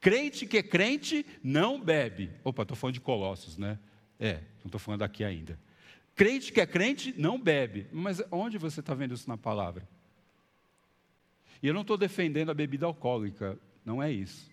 Crente 0.00 0.44
que 0.44 0.58
é 0.58 0.62
crente 0.62 1.24
não 1.42 1.80
bebe. 1.80 2.30
Opa, 2.44 2.62
estou 2.62 2.76
falando 2.76 2.94
de 2.94 3.00
Colossos, 3.00 3.56
né? 3.56 3.78
É, 4.18 4.34
não 4.34 4.66
estou 4.66 4.78
falando 4.78 5.02
aqui 5.02 5.24
ainda. 5.24 5.58
Crente 6.14 6.52
que 6.52 6.60
é 6.60 6.66
crente 6.66 7.14
não 7.16 7.40
bebe. 7.40 7.86
Mas 7.92 8.22
onde 8.30 8.58
você 8.58 8.80
está 8.80 8.94
vendo 8.94 9.14
isso 9.14 9.28
na 9.28 9.38
palavra? 9.38 9.88
E 11.62 11.68
eu 11.68 11.72
não 11.72 11.82
estou 11.82 11.96
defendendo 11.96 12.50
a 12.50 12.54
bebida 12.54 12.84
alcoólica, 12.84 13.58
não 13.84 14.02
é 14.02 14.10
isso. 14.10 14.51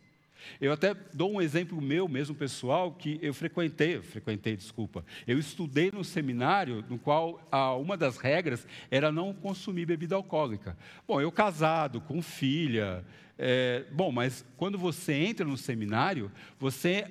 Eu 0.60 0.72
até 0.72 0.96
dou 1.14 1.32
um 1.32 1.42
exemplo 1.42 1.82
meu 1.82 2.08
mesmo 2.08 2.36
pessoal 2.36 2.92
que 2.92 3.20
eu 3.22 3.34
frequentei, 3.34 3.98
eu 3.98 4.04
frequentei, 4.04 4.56
desculpa. 4.56 5.06
Eu 5.28 5.40
estudei 5.40 5.92
no 5.92 6.04
seminário 6.04 6.84
no 6.90 6.98
qual 6.98 7.46
ah, 7.52 7.74
uma 7.76 7.96
das 7.98 8.18
regras 8.18 8.68
era 8.90 9.12
não 9.12 9.34
consumir 9.34 9.86
bebida 9.86 10.16
alcoólica. 10.16 10.78
Bom, 11.08 11.22
eu 11.22 11.32
casado, 11.32 12.02
com 12.02 12.22
filha, 12.22 13.06
é, 13.42 13.86
bom, 13.94 14.12
mas 14.12 14.46
quando 14.58 14.78
você 14.78 15.14
entra 15.14 15.46
no 15.46 15.56
seminário, 15.56 16.30
você 16.60 17.08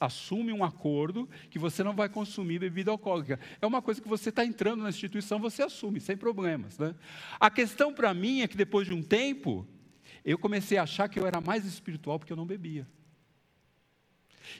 assume 0.00 0.54
um 0.54 0.64
acordo 0.64 1.28
que 1.50 1.58
você 1.58 1.84
não 1.84 1.94
vai 1.94 2.08
consumir 2.08 2.58
bebida 2.58 2.90
alcoólica. 2.90 3.38
É 3.60 3.66
uma 3.66 3.82
coisa 3.82 4.00
que 4.00 4.08
você 4.08 4.30
está 4.30 4.42
entrando 4.42 4.82
na 4.82 4.88
instituição, 4.88 5.38
você 5.38 5.62
assume, 5.62 6.00
sem 6.00 6.16
problemas. 6.16 6.78
Né? 6.78 6.94
A 7.38 7.50
questão 7.50 7.92
para 7.92 8.14
mim 8.14 8.40
é 8.40 8.48
que 8.48 8.56
depois 8.56 8.86
de 8.86 8.94
um 8.94 9.02
tempo, 9.02 9.66
eu 10.24 10.38
comecei 10.38 10.78
a 10.78 10.82
achar 10.82 11.08
que 11.08 11.18
eu 11.18 11.26
era 11.26 11.40
mais 11.40 11.64
espiritual 11.64 12.18
porque 12.18 12.32
eu 12.32 12.36
não 12.36 12.46
bebia. 12.46 12.86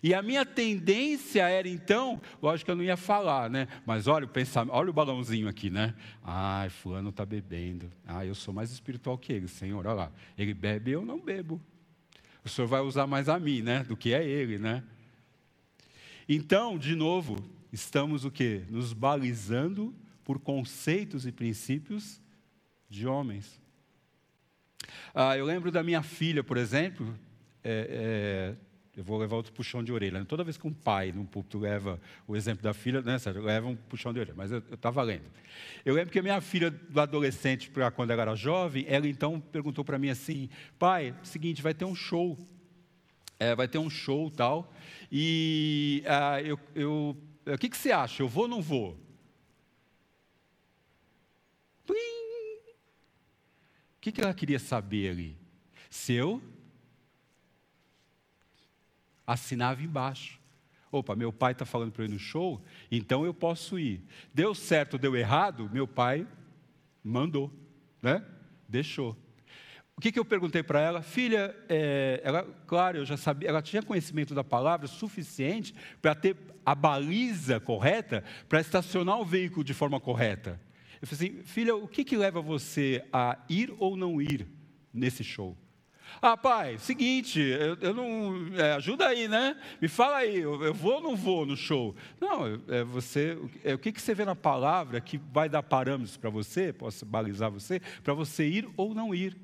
E 0.03 0.15
a 0.15 0.23
minha 0.23 0.47
tendência 0.47 1.49
era 1.49 1.69
então, 1.69 2.21
lógico 2.41 2.67
que 2.67 2.71
eu 2.71 2.77
não 2.77 2.85
ia 2.85 2.97
falar, 2.97 3.51
né? 3.51 3.67
Mas 3.85 4.07
olha 4.07 4.25
o 4.25 4.29
pensamento, 4.29 4.75
olha 4.75 4.91
o 4.91 4.93
balãozinho 4.93 5.49
aqui, 5.49 5.69
né? 5.69 5.95
Ai, 6.23 6.71
fulano 6.71 7.11
está 7.11 7.27
bebendo. 7.27 7.91
Ah, 8.07 8.25
eu 8.25 8.35
sou 8.35 8.55
mais 8.55 8.71
espiritual 8.71 9.19
que 9.19 9.33
ele, 9.33 9.49
Senhor, 9.49 9.85
olha 9.87 9.95
lá. 9.95 10.13
Ele 10.39 10.55
bebe, 10.55 10.93
eu 10.93 11.05
não 11.05 11.21
bebo. 11.21 11.61
O 12.45 12.49
Senhor 12.49 12.69
vai 12.69 12.81
usar 12.81 13.07
mais 13.07 13.29
a 13.29 13.39
mim, 13.39 13.63
né? 13.63 13.83
Do 13.83 13.97
que 13.97 14.15
é 14.15 14.25
ele, 14.25 14.59
né? 14.59 14.83
Então, 16.29 16.79
de 16.79 16.95
novo, 16.95 17.37
estamos 17.73 18.25
o 18.25 18.31
quê? 18.31 18.63
Nos 18.71 18.93
balizando 18.93 19.95
por 20.25 20.39
conceitos 20.39 21.27
e 21.27 21.33
princípios 21.33 22.21
de 22.89 23.07
homens. 23.07 23.60
Ah, 25.15 25.37
eu 25.37 25.45
lembro 25.45 25.71
da 25.71 25.83
minha 25.83 26.03
filha, 26.03 26.43
por 26.43 26.57
exemplo, 26.57 27.15
é, 27.63 28.57
é, 28.57 28.71
eu 28.97 29.05
vou 29.05 29.19
levar 29.19 29.37
outro 29.37 29.53
puxão 29.53 29.83
de 29.83 29.93
orelha. 29.93 30.19
Né? 30.19 30.27
Toda 30.29 30.45
vez 30.45 30.57
que 30.57 30.67
um 30.67 30.73
pai 30.73 31.13
num 31.13 31.25
púlpito 31.25 31.59
leva 31.59 32.01
o 32.27 32.37
exemplo 32.37 32.63
da 32.63 32.75
filha, 32.75 33.01
né, 33.01 33.19
Sérgio, 33.19 33.43
leva 33.43 33.67
um 33.67 33.77
puxão 33.77 34.13
de 34.13 34.21
orelha, 34.21 34.35
mas 34.37 34.51
eu 34.51 34.59
estava 34.73 35.03
lendo. 35.03 35.25
Eu 35.85 35.95
lembro 35.95 36.13
que 36.13 36.19
a 36.19 36.23
minha 36.23 36.41
filha, 36.41 36.71
do 36.71 37.01
adolescente 37.01 37.71
para 37.71 37.91
quando 37.91 38.11
ela 38.11 38.23
era 38.23 38.35
jovem, 38.35 38.85
ela 38.89 39.07
então 39.07 39.41
perguntou 39.41 39.85
para 39.85 39.99
mim 39.99 40.11
assim: 40.11 40.49
pai, 40.79 41.15
seguinte, 41.23 41.63
vai 41.63 41.75
ter 41.75 41.85
um 41.85 41.95
show. 41.95 42.39
É, 43.39 43.55
vai 43.55 43.67
ter 43.67 43.79
um 43.79 43.89
show 43.89 44.31
tal. 44.31 44.73
E 45.11 46.03
ah, 46.07 46.43
eu, 46.43 46.61
eu, 46.75 47.17
o 47.47 47.59
que, 47.59 47.71
que 47.71 47.77
você 47.77 47.91
acha? 47.91 48.23
Eu 48.23 48.29
vou 48.29 48.43
ou 48.43 48.49
não 48.49 48.61
vou? 48.61 48.99
Plim! 51.87 52.21
O 54.01 54.03
que, 54.03 54.11
que 54.11 54.23
ela 54.23 54.33
queria 54.33 54.59
saber 54.59 55.11
ali? 55.11 55.37
Se 55.91 56.15
eu 56.15 56.43
assinava 59.27 59.83
embaixo. 59.83 60.41
Opa, 60.91 61.15
meu 61.15 61.31
pai 61.31 61.53
está 61.53 61.67
falando 61.67 61.93
para 61.93 62.03
eu 62.03 62.07
ir 62.07 62.11
no 62.11 62.19
show, 62.19 62.65
então 62.91 63.27
eu 63.27 63.35
posso 63.35 63.79
ir. 63.79 64.03
Deu 64.33 64.55
certo, 64.55 64.97
deu 64.97 65.15
errado, 65.15 65.69
meu 65.71 65.87
pai 65.87 66.27
mandou, 67.05 67.53
né? 68.01 68.25
Deixou. 68.67 69.15
O 69.95 70.01
que, 70.01 70.11
que 70.11 70.19
eu 70.19 70.25
perguntei 70.25 70.63
para 70.63 70.81
ela? 70.81 71.03
Filha, 71.03 71.55
é, 71.69 72.23
ela, 72.25 72.43
claro, 72.67 72.97
eu 72.97 73.05
já 73.05 73.19
sabia, 73.19 73.51
ela 73.51 73.61
tinha 73.61 73.83
conhecimento 73.83 74.35
da 74.35 74.43
palavra 74.43 74.87
suficiente 74.87 75.75
para 76.01 76.15
ter 76.15 76.39
a 76.65 76.75
baliza 76.75 77.61
correta 77.61 78.25
para 78.49 78.63
estacionar 78.63 79.21
o 79.21 79.27
veículo 79.27 79.63
de 79.63 79.75
forma 79.75 80.01
correta. 80.01 80.59
Eu 81.01 81.09
falei 81.09 81.31
assim, 81.31 81.43
filha, 81.45 81.75
o 81.75 81.89
que, 81.89 82.05
que 82.05 82.17
leva 82.17 82.41
você 82.41 83.05
a 83.13 83.39
ir 83.49 83.75
ou 83.79 83.97
não 83.97 84.21
ir 84.21 84.47
nesse 84.93 85.25
show? 85.25 85.57
Ah, 86.21 86.37
pai, 86.37 86.77
seguinte, 86.79 87.41
eu, 87.41 87.77
eu 87.81 87.95
não. 87.95 88.49
É, 88.57 88.73
ajuda 88.73 89.07
aí, 89.07 89.29
né? 89.29 89.57
Me 89.81 89.89
fala 89.89 90.19
aí, 90.19 90.39
eu, 90.39 90.63
eu, 90.63 90.75
vou 90.75 90.95
ou 90.95 91.01
não 91.01 91.17
vou 91.17 91.47
no 91.47 91.57
show? 91.57 91.95
Não, 92.21 92.61
é 92.69 92.83
você. 92.85 93.39
É, 93.65 93.75
o 93.75 93.79
que, 93.79 93.93
que 93.93 94.03
você 94.03 94.15
vê 94.15 94.25
na 94.25 94.35
palavra 94.35 95.01
que 95.01 95.19
vai 95.33 95.49
dar 95.49 95.63
parâmetros 95.63 96.17
para 96.17 96.29
você, 96.29 96.73
posso 96.73 97.07
balizar 97.07 97.51
você, 97.51 97.81
para 98.03 98.13
você 98.13 98.47
ir 98.47 98.69
ou 98.77 98.95
não 98.95 99.15
ir? 99.15 99.37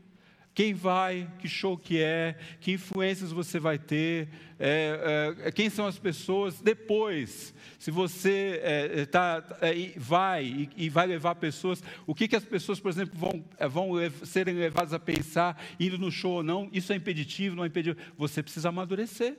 Quem 0.57 0.73
vai, 0.73 1.31
que 1.39 1.51
show 1.51 1.77
que 1.77 2.01
é, 2.01 2.35
que 2.61 2.73
influências 2.73 3.31
você 3.31 3.61
vai 3.61 3.79
ter, 3.79 4.27
é, 4.59 5.35
é, 5.45 5.53
quem 5.53 5.69
são 5.69 5.87
as 5.87 5.99
pessoas. 5.99 6.63
Depois, 6.63 7.53
se 7.79 7.91
você 7.91 8.59
é, 8.63 9.01
é 9.03 9.05
tá, 9.05 9.45
é, 9.61 9.93
vai 9.99 10.47
e, 10.47 10.71
e, 10.79 10.89
vai 10.89 11.07
levar 11.07 11.35
pessoas, 11.35 11.83
o 12.07 12.15
que, 12.15 12.27
que 12.27 12.35
as 12.35 12.43
pessoas, 12.43 12.81
por 12.81 12.89
exemplo, 12.89 13.19
vão, 13.19 13.45
é, 13.59 13.69
vão 13.69 13.91
serem 14.25 14.55
levadas 14.55 14.95
a 14.95 14.99
pensar, 14.99 15.63
indo 15.79 15.99
no 15.99 16.11
show 16.11 16.37
ou 16.37 16.43
não, 16.43 16.71
isso 16.73 16.91
é 16.91 16.97
impeditivo, 16.97 17.55
não 17.55 17.65
é 17.65 17.67
impeditivo. 17.67 18.03
Você 18.17 18.43
precisa 18.43 18.71
amadurecer. 18.71 19.37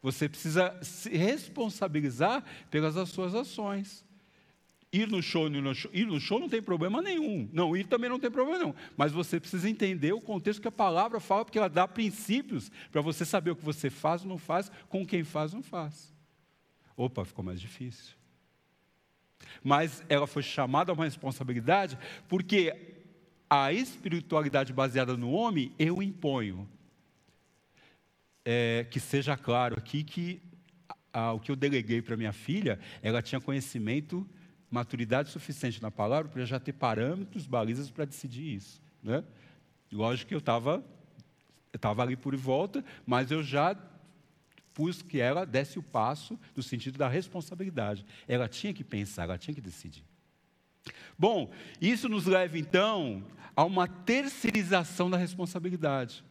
Você 0.00 0.28
precisa 0.28 0.78
se 0.80 1.10
responsabilizar 1.10 2.44
pelas 2.70 3.08
suas 3.08 3.34
ações. 3.34 4.08
Ir 4.92 5.06
no 5.06 5.22
show, 5.22 5.46
ir 5.46 5.62
no 5.62 5.72
show, 5.72 5.90
ir 5.94 6.04
no 6.04 6.18
show 6.18 6.40
não 6.40 6.48
tem 6.48 6.60
problema 6.60 7.00
nenhum. 7.00 7.48
Não 7.52 7.76
ir 7.76 7.86
também 7.86 8.10
não 8.10 8.18
tem 8.18 8.30
problema 8.30 8.58
nenhum. 8.58 8.74
Mas 8.96 9.12
você 9.12 9.38
precisa 9.38 9.70
entender 9.70 10.12
o 10.12 10.20
contexto 10.20 10.60
que 10.60 10.66
a 10.66 10.72
palavra 10.72 11.20
fala, 11.20 11.44
porque 11.44 11.58
ela 11.58 11.68
dá 11.68 11.86
princípios 11.86 12.72
para 12.90 13.00
você 13.00 13.24
saber 13.24 13.52
o 13.52 13.56
que 13.56 13.64
você 13.64 13.88
faz 13.88 14.22
ou 14.22 14.28
não 14.28 14.38
faz, 14.38 14.70
com 14.88 15.06
quem 15.06 15.22
faz 15.22 15.52
ou 15.52 15.58
não 15.58 15.62
faz. 15.62 16.12
Opa, 16.96 17.24
ficou 17.24 17.44
mais 17.44 17.60
difícil. 17.60 18.14
Mas 19.62 20.02
ela 20.08 20.26
foi 20.26 20.42
chamada 20.42 20.90
a 20.90 20.94
uma 20.94 21.04
responsabilidade, 21.04 21.96
porque 22.28 22.74
a 23.48 23.72
espiritualidade 23.72 24.72
baseada 24.72 25.16
no 25.16 25.30
homem, 25.30 25.72
eu 25.78 26.02
imponho. 26.02 26.68
É, 28.44 28.86
que 28.90 28.98
seja 28.98 29.36
claro 29.36 29.76
aqui 29.78 30.02
que 30.02 30.40
o 31.34 31.38
que 31.38 31.50
eu 31.50 31.56
deleguei 31.56 32.00
para 32.00 32.16
minha 32.16 32.32
filha, 32.32 32.80
ela 33.02 33.20
tinha 33.20 33.40
conhecimento 33.40 34.26
maturidade 34.70 35.30
suficiente 35.30 35.82
na 35.82 35.90
palavra 35.90 36.30
para 36.30 36.44
já 36.44 36.60
ter 36.60 36.72
parâmetros, 36.72 37.46
balizas 37.46 37.90
para 37.90 38.04
decidir 38.04 38.54
isso. 38.54 38.80
Né? 39.02 39.24
Lógico 39.92 40.28
que 40.28 40.34
eu 40.34 40.38
estava 40.38 40.84
eu 41.72 41.78
tava 41.78 42.02
ali 42.02 42.16
por 42.16 42.34
volta, 42.36 42.84
mas 43.06 43.30
eu 43.30 43.42
já 43.42 43.76
pus 44.74 45.02
que 45.02 45.20
ela 45.20 45.44
desse 45.44 45.78
o 45.78 45.82
passo 45.82 46.38
no 46.56 46.62
sentido 46.62 46.98
da 46.98 47.08
responsabilidade. 47.08 48.04
Ela 48.26 48.48
tinha 48.48 48.72
que 48.72 48.82
pensar, 48.82 49.24
ela 49.24 49.38
tinha 49.38 49.54
que 49.54 49.60
decidir. 49.60 50.04
Bom, 51.18 51.50
isso 51.80 52.08
nos 52.08 52.26
leva 52.26 52.58
então 52.58 53.24
a 53.54 53.64
uma 53.64 53.86
terceirização 53.86 55.10
da 55.10 55.16
responsabilidade. 55.16 56.24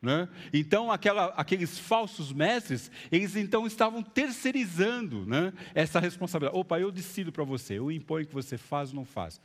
Né? 0.00 0.28
Então, 0.52 0.92
aquela, 0.92 1.26
aqueles 1.36 1.76
falsos 1.76 2.32
mestres, 2.32 2.90
eles 3.10 3.34
então 3.34 3.66
estavam 3.66 4.02
terceirizando 4.02 5.26
né, 5.26 5.52
essa 5.74 5.98
responsabilidade. 5.98 6.58
Opa, 6.58 6.78
eu 6.78 6.92
decido 6.92 7.32
para 7.32 7.42
você, 7.42 7.78
eu 7.78 7.90
imponho 7.90 8.26
que 8.26 8.34
você 8.34 8.56
faz 8.56 8.90
ou 8.90 8.96
não 8.96 9.04
faz. 9.04 9.40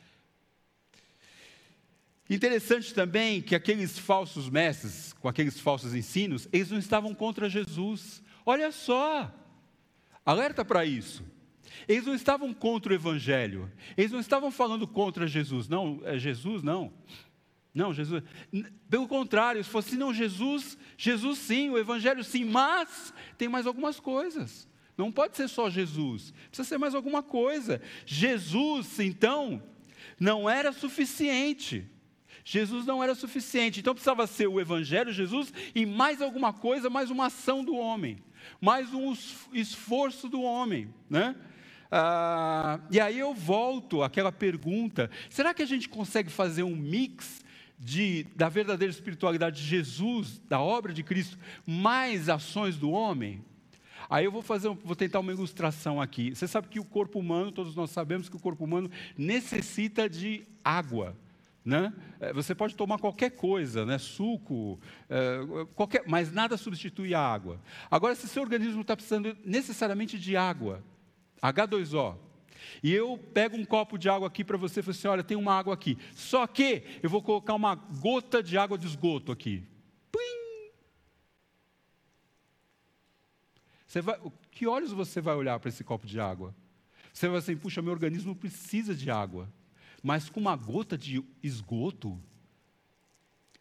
Interessante 2.30 2.94
também 2.94 3.42
que 3.42 3.54
aqueles 3.54 3.98
falsos 3.98 4.48
mestres, 4.48 5.12
com 5.14 5.28
aqueles 5.28 5.60
falsos 5.60 5.94
ensinos, 5.94 6.48
eles 6.52 6.70
não 6.70 6.78
estavam 6.78 7.14
contra 7.14 7.50
Jesus. 7.50 8.22
Olha 8.46 8.70
só, 8.72 9.30
alerta 10.24 10.64
para 10.64 10.84
isso. 10.84 11.24
Eles 11.88 12.06
não 12.06 12.14
estavam 12.14 12.54
contra 12.54 12.92
o 12.92 12.96
Evangelho. 12.96 13.70
Eles 13.96 14.12
não 14.12 14.20
estavam 14.20 14.50
falando 14.50 14.86
contra 14.86 15.26
Jesus. 15.26 15.68
Não, 15.68 16.00
é 16.04 16.18
Jesus, 16.18 16.62
não. 16.62 16.92
Não, 17.74 17.92
Jesus. 17.92 18.22
Pelo 18.88 19.08
contrário, 19.08 19.62
se 19.64 19.68
fosse 19.68 19.96
não 19.96 20.14
Jesus, 20.14 20.78
Jesus 20.96 21.38
sim, 21.40 21.70
o 21.70 21.78
Evangelho 21.78 22.22
sim, 22.22 22.44
mas 22.44 23.12
tem 23.36 23.48
mais 23.48 23.66
algumas 23.66 23.98
coisas. 23.98 24.68
Não 24.96 25.10
pode 25.10 25.36
ser 25.36 25.48
só 25.48 25.68
Jesus, 25.68 26.32
precisa 26.48 26.68
ser 26.68 26.78
mais 26.78 26.94
alguma 26.94 27.20
coisa. 27.20 27.82
Jesus, 28.06 29.00
então, 29.00 29.60
não 30.20 30.48
era 30.48 30.72
suficiente. 30.72 31.84
Jesus 32.44 32.84
não 32.84 33.02
era 33.02 33.14
suficiente, 33.14 33.80
então 33.80 33.94
precisava 33.94 34.26
ser 34.26 34.46
o 34.46 34.60
Evangelho, 34.60 35.10
Jesus, 35.10 35.52
e 35.74 35.86
mais 35.86 36.20
alguma 36.20 36.52
coisa, 36.52 36.90
mais 36.90 37.10
uma 37.10 37.26
ação 37.26 37.64
do 37.64 37.74
homem, 37.74 38.18
mais 38.60 38.92
um 38.92 39.14
esforço 39.52 40.28
do 40.28 40.42
homem, 40.42 40.92
né? 41.08 41.34
Ah, 41.90 42.80
e 42.90 43.00
aí 43.00 43.18
eu 43.18 43.32
volto 43.32 44.02
àquela 44.02 44.30
pergunta: 44.30 45.10
será 45.30 45.54
que 45.54 45.62
a 45.62 45.66
gente 45.66 45.88
consegue 45.88 46.30
fazer 46.30 46.62
um 46.64 46.76
mix 46.76 47.42
de, 47.78 48.24
da 48.36 48.48
verdadeira 48.48 48.92
espiritualidade 48.92 49.60
de 49.60 49.66
Jesus, 49.66 50.40
da 50.48 50.60
obra 50.60 50.92
de 50.92 51.02
Cristo, 51.02 51.38
mais 51.66 52.28
ações 52.28 52.76
do 52.76 52.90
homem? 52.90 53.44
Aí 54.08 54.24
eu 54.24 54.32
vou 54.32 54.42
fazer, 54.42 54.68
vou 54.68 54.96
tentar 54.96 55.20
uma 55.20 55.32
ilustração 55.32 56.00
aqui. 56.00 56.34
Você 56.34 56.46
sabe 56.46 56.68
que 56.68 56.78
o 56.78 56.84
corpo 56.84 57.18
humano, 57.18 57.50
todos 57.50 57.74
nós 57.74 57.90
sabemos 57.90 58.28
que 58.28 58.36
o 58.36 58.40
corpo 58.40 58.64
humano 58.64 58.90
necessita 59.16 60.08
de 60.08 60.46
água. 60.62 61.16
Né? 61.64 61.92
É, 62.20 62.32
você 62.32 62.54
pode 62.54 62.74
tomar 62.74 62.98
qualquer 62.98 63.30
coisa, 63.30 63.86
né? 63.86 63.96
suco, 63.96 64.78
é, 65.08 65.40
qualquer, 65.74 66.04
mas 66.06 66.30
nada 66.30 66.58
substitui 66.58 67.14
a 67.14 67.20
água. 67.20 67.58
Agora, 67.90 68.14
se 68.14 68.28
seu 68.28 68.42
organismo 68.42 68.82
está 68.82 68.94
precisando 68.94 69.34
necessariamente 69.44 70.18
de 70.18 70.36
água, 70.36 70.84
H2O, 71.42 72.16
e 72.82 72.92
eu 72.92 73.18
pego 73.32 73.56
um 73.56 73.64
copo 73.64 73.98
de 73.98 74.08
água 74.08 74.28
aqui 74.28 74.44
para 74.44 74.56
você 74.56 74.80
e 74.80 74.82
falo 74.82 74.96
assim: 74.96 75.08
olha, 75.08 75.24
tem 75.24 75.36
uma 75.36 75.54
água 75.54 75.74
aqui. 75.74 75.98
Só 76.14 76.46
que 76.46 76.82
eu 77.02 77.10
vou 77.10 77.22
colocar 77.22 77.54
uma 77.54 77.74
gota 77.74 78.42
de 78.42 78.56
água 78.56 78.78
de 78.78 78.86
esgoto 78.86 79.32
aqui. 79.32 79.64
Plim! 80.10 80.70
Você 83.86 84.00
vai, 84.00 84.18
que 84.50 84.66
olhos 84.66 84.92
você 84.92 85.20
vai 85.20 85.34
olhar 85.34 85.58
para 85.60 85.68
esse 85.68 85.84
copo 85.84 86.06
de 86.06 86.20
água? 86.20 86.54
Você 87.12 87.28
vai 87.28 87.38
assim, 87.38 87.56
puxa, 87.56 87.80
meu 87.80 87.92
organismo 87.92 88.34
precisa 88.34 88.94
de 88.94 89.10
água 89.10 89.48
mas 90.04 90.28
com 90.28 90.38
uma 90.38 90.54
gota 90.54 90.98
de 90.98 91.24
esgoto, 91.42 92.22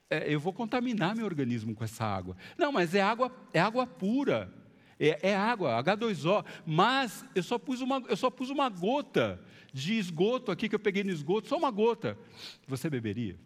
é, 0.10 0.32
eu 0.32 0.42
vou 0.42 0.52
contaminar 0.52 1.16
meu 1.16 1.24
organismo 1.24 1.74
com 1.74 1.86
essa 1.86 2.04
água. 2.04 2.36
Não, 2.58 2.70
mas 2.70 2.94
é 2.94 3.02
água, 3.02 3.34
é 3.54 3.62
água 3.62 3.88
pura. 3.88 4.54
É, 5.06 5.32
é, 5.32 5.36
água, 5.36 5.84
H2O, 5.84 6.46
mas 6.66 7.26
eu 7.36 7.44
só, 7.44 7.60
pus 7.60 7.82
uma, 7.82 8.02
eu 8.08 8.16
só 8.16 8.30
pus 8.30 8.50
uma 8.50 8.70
gota 8.70 9.38
de 9.74 9.96
esgoto 9.96 10.50
aqui 10.50 10.70
que 10.70 10.76
eu 10.76 10.80
peguei 10.80 11.04
no 11.04 11.12
esgoto, 11.12 11.50
só 11.50 11.58
uma 11.58 11.70
gota. 11.70 12.18
Você 12.66 12.90
beberia? 12.90 13.38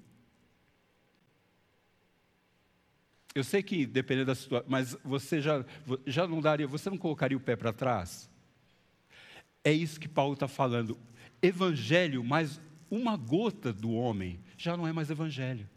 Eu 3.34 3.43
sei 3.43 3.63
que 3.63 3.88
dependendo 3.88 4.28
da 4.28 4.36
situação, 4.36 4.70
mas 4.70 4.96
você 5.04 5.41
já, 5.41 5.65
já 6.06 6.28
não 6.28 6.41
daria, 6.41 6.67
você 6.67 6.91
não 6.91 6.98
colocaria 6.98 7.36
o 7.36 7.41
pé 7.41 7.56
para 7.56 7.74
trás? 7.74 8.30
É 9.63 9.72
isso 9.72 10.00
que 10.00 10.08
Paulo 10.08 10.36
está 10.36 10.48
falando. 10.48 10.96
Evangelho 11.41 12.24
mais 12.24 12.62
uma 12.88 13.17
gota 13.17 13.74
do 13.74 13.91
homem 13.91 14.39
já 14.56 14.78
não 14.78 14.88
é 14.88 14.93
mais 14.93 15.10
evangelho. 15.10 15.67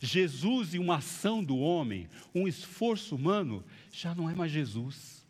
Jesus 0.00 0.74
e 0.74 0.78
uma 0.78 0.96
ação 0.96 1.42
do 1.42 1.58
homem, 1.58 2.08
um 2.34 2.46
esforço 2.46 3.14
humano, 3.14 3.64
já 3.90 4.14
não 4.14 4.28
é 4.28 4.34
mais 4.34 4.52
Jesus, 4.52 5.26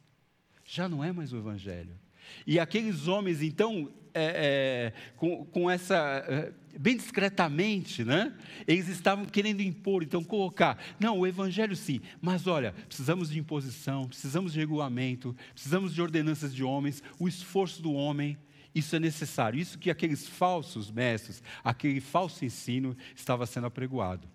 já 0.64 0.88
não 0.88 1.02
é 1.02 1.12
mais 1.12 1.32
o 1.32 1.36
Evangelho. 1.36 1.98
E 2.46 2.58
aqueles 2.58 3.08
homens, 3.08 3.42
então, 3.42 3.90
é, 4.12 4.92
é, 4.92 4.92
com, 5.16 5.44
com, 5.46 5.70
essa, 5.70 5.96
é, 6.28 6.52
bem 6.78 6.96
discretamente, 6.96 8.04
né? 8.04 8.34
Eles 8.66 8.88
estavam 8.88 9.24
querendo 9.24 9.60
impor, 9.60 10.02
então 10.02 10.22
colocar, 10.22 10.78
não, 11.00 11.18
o 11.18 11.26
Evangelho 11.26 11.74
sim, 11.74 12.00
mas 12.20 12.46
olha, 12.46 12.72
precisamos 12.86 13.30
de 13.30 13.38
imposição, 13.38 14.06
precisamos 14.06 14.52
de 14.52 14.58
regulamento, 14.58 15.34
precisamos 15.52 15.94
de 15.94 16.02
ordenanças 16.02 16.54
de 16.54 16.62
homens, 16.62 17.02
o 17.18 17.28
esforço 17.28 17.80
do 17.80 17.92
homem, 17.92 18.36
isso 18.74 18.94
é 18.94 19.00
necessário. 19.00 19.58
Isso 19.58 19.78
que 19.78 19.90
aqueles 19.90 20.26
falsos 20.26 20.90
mestres, 20.90 21.42
aquele 21.64 22.00
falso 22.00 22.44
ensino 22.44 22.96
estava 23.14 23.46
sendo 23.46 23.66
apregoado. 23.66 24.28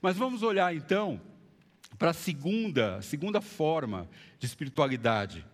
Mas 0.00 0.16
vamos 0.16 0.42
olhar 0.42 0.74
então 0.74 1.20
para 1.98 2.10
a 2.10 2.14
segunda, 2.14 3.00
segunda 3.02 3.40
forma 3.40 4.08
de 4.38 4.46
espiritualidade 4.46 5.44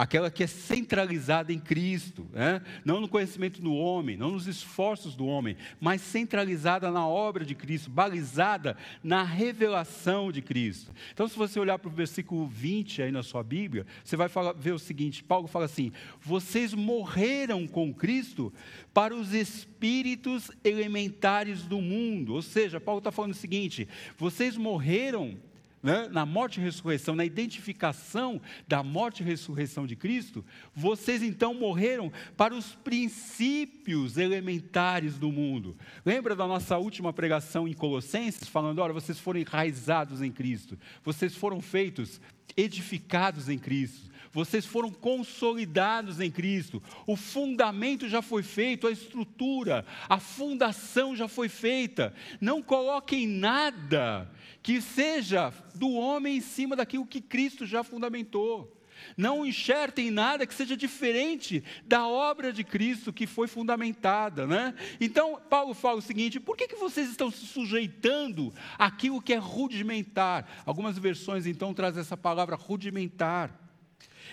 aquela 0.00 0.30
que 0.30 0.42
é 0.42 0.46
centralizada 0.46 1.52
em 1.52 1.58
Cristo, 1.58 2.26
né? 2.32 2.62
não 2.86 3.02
no 3.02 3.08
conhecimento 3.08 3.60
do 3.60 3.74
homem, 3.74 4.16
não 4.16 4.30
nos 4.30 4.46
esforços 4.46 5.14
do 5.14 5.26
homem, 5.26 5.58
mas 5.78 6.00
centralizada 6.00 6.90
na 6.90 7.06
obra 7.06 7.44
de 7.44 7.54
Cristo, 7.54 7.90
balizada 7.90 8.78
na 9.04 9.22
revelação 9.22 10.32
de 10.32 10.40
Cristo. 10.40 10.90
Então, 11.12 11.28
se 11.28 11.36
você 11.36 11.60
olhar 11.60 11.78
para 11.78 11.90
o 11.90 11.92
versículo 11.92 12.46
20 12.46 13.02
aí 13.02 13.12
na 13.12 13.22
sua 13.22 13.42
Bíblia, 13.42 13.86
você 14.02 14.16
vai 14.16 14.30
falar, 14.30 14.54
ver 14.54 14.72
o 14.72 14.78
seguinte: 14.78 15.22
Paulo 15.22 15.46
fala 15.46 15.66
assim: 15.66 15.92
vocês 16.18 16.72
morreram 16.72 17.68
com 17.68 17.92
Cristo 17.92 18.50
para 18.94 19.14
os 19.14 19.34
espíritos 19.34 20.50
elementares 20.64 21.64
do 21.64 21.78
mundo. 21.78 22.32
Ou 22.32 22.40
seja, 22.40 22.80
Paulo 22.80 23.00
está 23.00 23.12
falando 23.12 23.32
o 23.32 23.36
seguinte: 23.36 23.86
vocês 24.16 24.56
morreram 24.56 25.36
né, 25.82 26.08
na 26.10 26.26
morte 26.26 26.60
e 26.60 26.62
ressurreição, 26.62 27.14
na 27.14 27.24
identificação 27.24 28.40
da 28.68 28.82
morte 28.82 29.22
e 29.22 29.26
ressurreição 29.26 29.86
de 29.86 29.96
Cristo, 29.96 30.44
vocês 30.74 31.22
então 31.22 31.54
morreram 31.54 32.12
para 32.36 32.54
os 32.54 32.74
princípios 32.74 34.18
elementares 34.18 35.18
do 35.18 35.32
mundo. 35.32 35.76
Lembra 36.04 36.36
da 36.36 36.46
nossa 36.46 36.76
última 36.76 37.12
pregação 37.12 37.66
em 37.66 37.72
Colossenses, 37.72 38.48
falando: 38.48 38.80
olha, 38.80 38.92
vocês 38.92 39.18
foram 39.18 39.40
enraizados 39.40 40.22
em 40.22 40.30
Cristo, 40.30 40.78
vocês 41.02 41.34
foram 41.34 41.60
feitos 41.60 42.20
edificados 42.56 43.48
em 43.48 43.58
Cristo, 43.58 44.10
vocês 44.32 44.66
foram 44.66 44.90
consolidados 44.90 46.20
em 46.20 46.30
Cristo, 46.30 46.82
o 47.06 47.16
fundamento 47.16 48.08
já 48.08 48.22
foi 48.22 48.42
feito, 48.42 48.86
a 48.86 48.92
estrutura, 48.92 49.84
a 50.08 50.18
fundação 50.18 51.16
já 51.16 51.26
foi 51.26 51.48
feita. 51.48 52.14
Não 52.40 52.62
coloquem 52.62 53.26
nada 53.26 54.30
que 54.62 54.80
seja 54.80 55.52
do 55.74 55.90
homem 55.90 56.36
em 56.36 56.40
cima 56.40 56.76
daquilo 56.76 57.06
que 57.06 57.20
Cristo 57.20 57.66
já 57.66 57.82
fundamentou. 57.82 58.76
Não 59.16 59.46
enxertem 59.46 60.10
nada 60.10 60.46
que 60.46 60.54
seja 60.54 60.76
diferente 60.76 61.64
da 61.86 62.06
obra 62.06 62.52
de 62.52 62.62
Cristo 62.62 63.12
que 63.12 63.26
foi 63.26 63.48
fundamentada, 63.48 64.46
né? 64.46 64.74
Então, 65.00 65.40
Paulo 65.48 65.72
fala 65.72 65.98
o 65.98 66.02
seguinte: 66.02 66.38
por 66.38 66.56
que, 66.56 66.68
que 66.68 66.76
vocês 66.76 67.08
estão 67.08 67.30
se 67.30 67.46
sujeitando 67.46 68.52
àquilo 68.78 69.22
que 69.22 69.32
é 69.32 69.38
rudimentar? 69.38 70.46
Algumas 70.66 70.98
versões 70.98 71.46
então 71.46 71.72
trazem 71.72 72.00
essa 72.00 72.16
palavra 72.16 72.56
rudimentar. 72.56 73.69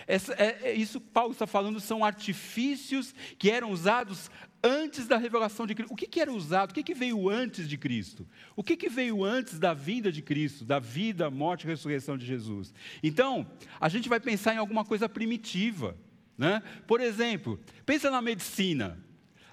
Essa, 0.06 0.34
é, 0.34 0.70
é, 0.70 0.74
isso 0.74 1.00
que 1.00 1.08
Paulo 1.08 1.32
está 1.32 1.48
falando 1.48 1.80
são 1.80 2.04
artifícios 2.04 3.14
que 3.38 3.50
eram 3.50 3.72
usados 3.72 4.30
antes 4.64 5.08
da 5.08 5.18
revelação 5.18 5.66
de 5.66 5.74
Cristo. 5.74 5.94
O 5.94 5.96
que, 5.96 6.08
que 6.08 6.20
era 6.20 6.32
usado? 6.32 6.72
O 6.72 6.74
que, 6.74 6.84
que 6.84 6.94
veio 6.94 7.30
antes 7.30 7.68
de 7.68 7.78
Cristo? 7.78 8.28
O 8.56 8.64
que, 8.64 8.76
que 8.76 8.90
veio 8.90 9.24
antes 9.24 9.60
da 9.60 9.74
vinda 9.74 10.12
de 10.12 10.22
Cristo, 10.22 10.66
da 10.66 10.80
vida, 10.80 11.30
morte 11.30 11.64
e 11.64 11.68
ressurreição 11.68 12.18
de 12.18 12.26
Jesus? 12.26 12.74
Então, 13.02 13.48
a 13.80 13.90
gente 13.90 14.10
vai 14.10 14.20
pensar 14.20 14.54
em 14.54 14.58
alguma 14.58 14.84
coisa 14.84 15.08
primitiva. 15.08 15.96
Né? 16.38 16.62
Por 16.86 17.02
exemplo, 17.02 17.60
pensa 17.86 18.12
na 18.12 18.22
medicina. 18.22 19.00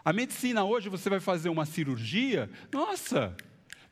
A 0.05 0.13
medicina 0.13 0.65
hoje 0.65 0.89
você 0.89 1.09
vai 1.09 1.21
fazer 1.21 1.49
uma 1.49 1.65
cirurgia, 1.65 2.51
nossa, 2.71 3.35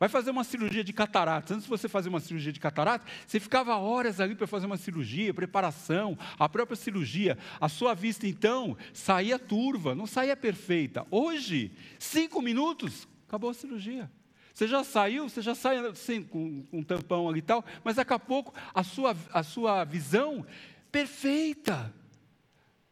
Vai 0.03 0.09
fazer 0.09 0.31
uma 0.31 0.43
cirurgia 0.43 0.83
de 0.83 0.91
catarata. 0.91 1.53
Antes 1.53 1.63
de 1.63 1.69
você 1.69 1.87
fazer 1.87 2.09
uma 2.09 2.19
cirurgia 2.19 2.51
de 2.51 2.59
catarata, 2.59 3.05
você 3.25 3.39
ficava 3.39 3.77
horas 3.77 4.19
ali 4.19 4.35
para 4.35 4.45
fazer 4.45 4.65
uma 4.65 4.75
cirurgia, 4.75 5.33
preparação, 5.33 6.19
a 6.37 6.49
própria 6.49 6.75
cirurgia. 6.75 7.37
A 7.57 7.69
sua 7.69 7.93
vista, 7.93 8.27
então, 8.27 8.75
saía 8.91 9.39
turva, 9.39 9.95
não 9.95 10.05
saía 10.05 10.35
perfeita. 10.35 11.07
Hoje, 11.09 11.71
cinco 11.97 12.41
minutos, 12.41 13.07
acabou 13.29 13.49
a 13.49 13.53
cirurgia. 13.53 14.11
Você 14.53 14.67
já 14.67 14.83
saiu, 14.83 15.29
você 15.29 15.41
já 15.41 15.55
sai 15.55 15.77
assim, 15.77 16.21
com, 16.21 16.63
com 16.63 16.79
um 16.79 16.83
tampão 16.83 17.29
ali 17.29 17.39
e 17.39 17.41
tal, 17.41 17.63
mas 17.81 17.95
daqui 17.95 18.11
a 18.11 18.19
pouco 18.19 18.53
a 18.75 18.83
sua, 18.83 19.15
a 19.31 19.41
sua 19.41 19.85
visão 19.85 20.45
perfeita. 20.91 21.93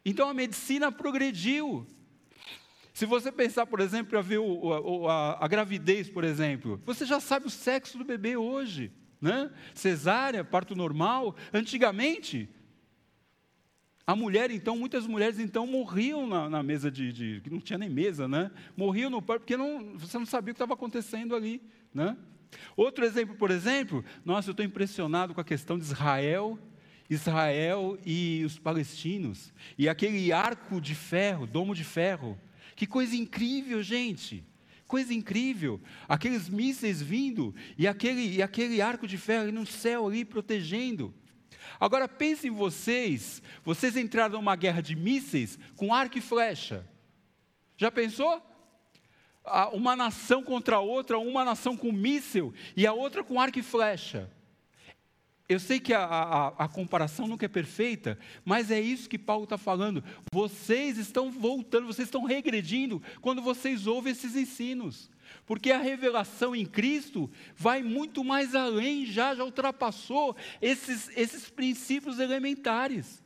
Então 0.06 0.30
a 0.30 0.34
medicina 0.34 0.90
progrediu. 0.90 1.86
Se 2.94 3.06
você 3.06 3.32
pensar, 3.32 3.66
por 3.66 3.80
exemplo, 3.80 4.10
para 4.10 4.22
ver 4.22 4.40
o, 4.40 5.08
a, 5.08 5.44
a, 5.44 5.48
gravidez, 5.48 6.10
por 6.10 6.24
exemplo, 6.24 6.82
você 6.86 7.06
já 7.06 7.20
sabe 7.20 7.48
o 7.48 7.50
sexo 7.50 7.98
do 7.98 8.04
bebê 8.04 8.36
hoje, 8.36 8.92
né? 9.20 9.50
Cesárea, 9.74 10.44
parto 10.44 10.76
normal. 10.76 11.36
Antigamente, 11.54 12.50
a 14.06 14.16
mulher, 14.16 14.52
então, 14.52 14.76
muitas 14.76 15.08
mulheres 15.08 15.40
então 15.40 15.66
morriam 15.66 16.28
na, 16.28 16.50
na 16.50 16.62
mesa 16.62 16.92
de, 16.92 17.14
de, 17.14 17.42
não 17.50 17.62
tinha 17.62 17.80
nem 17.80 17.90
mesa, 17.90 18.28
né? 18.28 18.52
Morriam 18.76 19.10
no 19.10 19.22
parto 19.22 19.42
porque 19.42 19.56
não, 19.56 19.98
você 19.98 20.18
não 20.18 20.26
sabia 20.26 20.52
o 20.52 20.54
que 20.54 20.58
estava 20.58 20.74
acontecendo 20.74 21.36
ali, 21.36 21.62
né? 21.94 22.18
Outro 22.76 23.06
exemplo, 23.06 23.36
por 23.36 23.50
exemplo, 23.50 24.04
nossa, 24.26 24.50
eu 24.50 24.52
estou 24.52 24.66
impressionado 24.66 25.34
com 25.34 25.40
a 25.40 25.46
questão 25.46 25.78
de 25.78 25.86
Israel 25.86 26.60
Israel 27.14 27.98
e 28.06 28.42
os 28.46 28.58
palestinos, 28.58 29.54
e 29.78 29.90
aquele 29.90 30.32
arco 30.32 30.80
de 30.80 30.96
ferro, 30.96 31.46
domo 31.46 31.76
de 31.76 31.84
ferro. 31.84 32.40
Que 32.76 32.86
coisa 32.88 33.16
incrível, 33.16 33.82
gente! 33.82 34.44
Coisa 34.88 35.14
incrível. 35.14 35.80
Aqueles 36.08 36.50
mísseis 36.50 37.02
vindo 37.02 37.56
e 37.78 37.88
aquele, 37.88 38.36
e 38.36 38.42
aquele 38.42 38.82
arco 38.82 39.08
de 39.08 39.18
ferro 39.18 39.50
no 39.50 39.66
céu 39.66 40.08
ali 40.08 40.26
protegendo. 40.26 41.14
Agora 41.80 42.08
pensem 42.08 42.52
vocês, 42.52 43.42
vocês 43.64 43.96
entraram 43.96 44.36
numa 44.36 44.56
guerra 44.56 44.82
de 44.82 44.96
mísseis 44.96 45.58
com 45.76 45.94
arco 45.94 46.18
e 46.18 46.22
flecha. 46.22 46.86
Já 47.78 47.90
pensou? 47.90 48.42
Uma 49.72 49.96
nação 49.96 50.44
contra 50.44 50.80
outra, 50.80 51.18
uma 51.18 51.46
nação 51.46 51.78
com 51.78 51.92
míssil 51.92 52.54
e 52.76 52.86
a 52.86 52.94
outra 52.94 53.24
com 53.24 53.40
arco 53.40 53.60
e 53.60 53.64
flecha. 53.64 54.30
Eu 55.52 55.60
sei 55.60 55.82
que 55.82 55.94
a, 55.94 56.06
a, 56.06 56.48
a, 56.64 56.68
comparação 56.70 57.28
nunca 57.28 57.46
é 57.46 57.50
perfeita, 57.50 58.18
mas 58.46 58.72
é 58.72 58.80
isso 58.80 59.10
que 59.10 59.20
Paulo 59.20 59.44
está 59.44 59.58
falando. 59.58 60.02
Vocês 60.32 60.98
estão 60.98 61.30
voltando, 61.30 61.88
vocês 61.88 62.08
estão 62.08 62.24
regredindo 62.24 63.02
quando 63.20 63.42
vocês 63.42 63.86
ouvem 63.86 64.14
esses 64.14 64.34
ensinos. 64.34 65.10
Porque 65.46 65.70
a 65.72 65.78
revelação 65.78 66.56
em 66.56 66.66
Cristo 66.66 67.30
vai 67.54 67.84
muito 67.84 68.24
mais 68.24 68.56
além, 68.56 69.06
já, 69.06 69.36
já 69.36 69.44
ultrapassou 69.44 70.38
esses, 70.62 71.10
esses 71.18 71.50
princípios 71.50 72.18
elementares. 72.18 73.21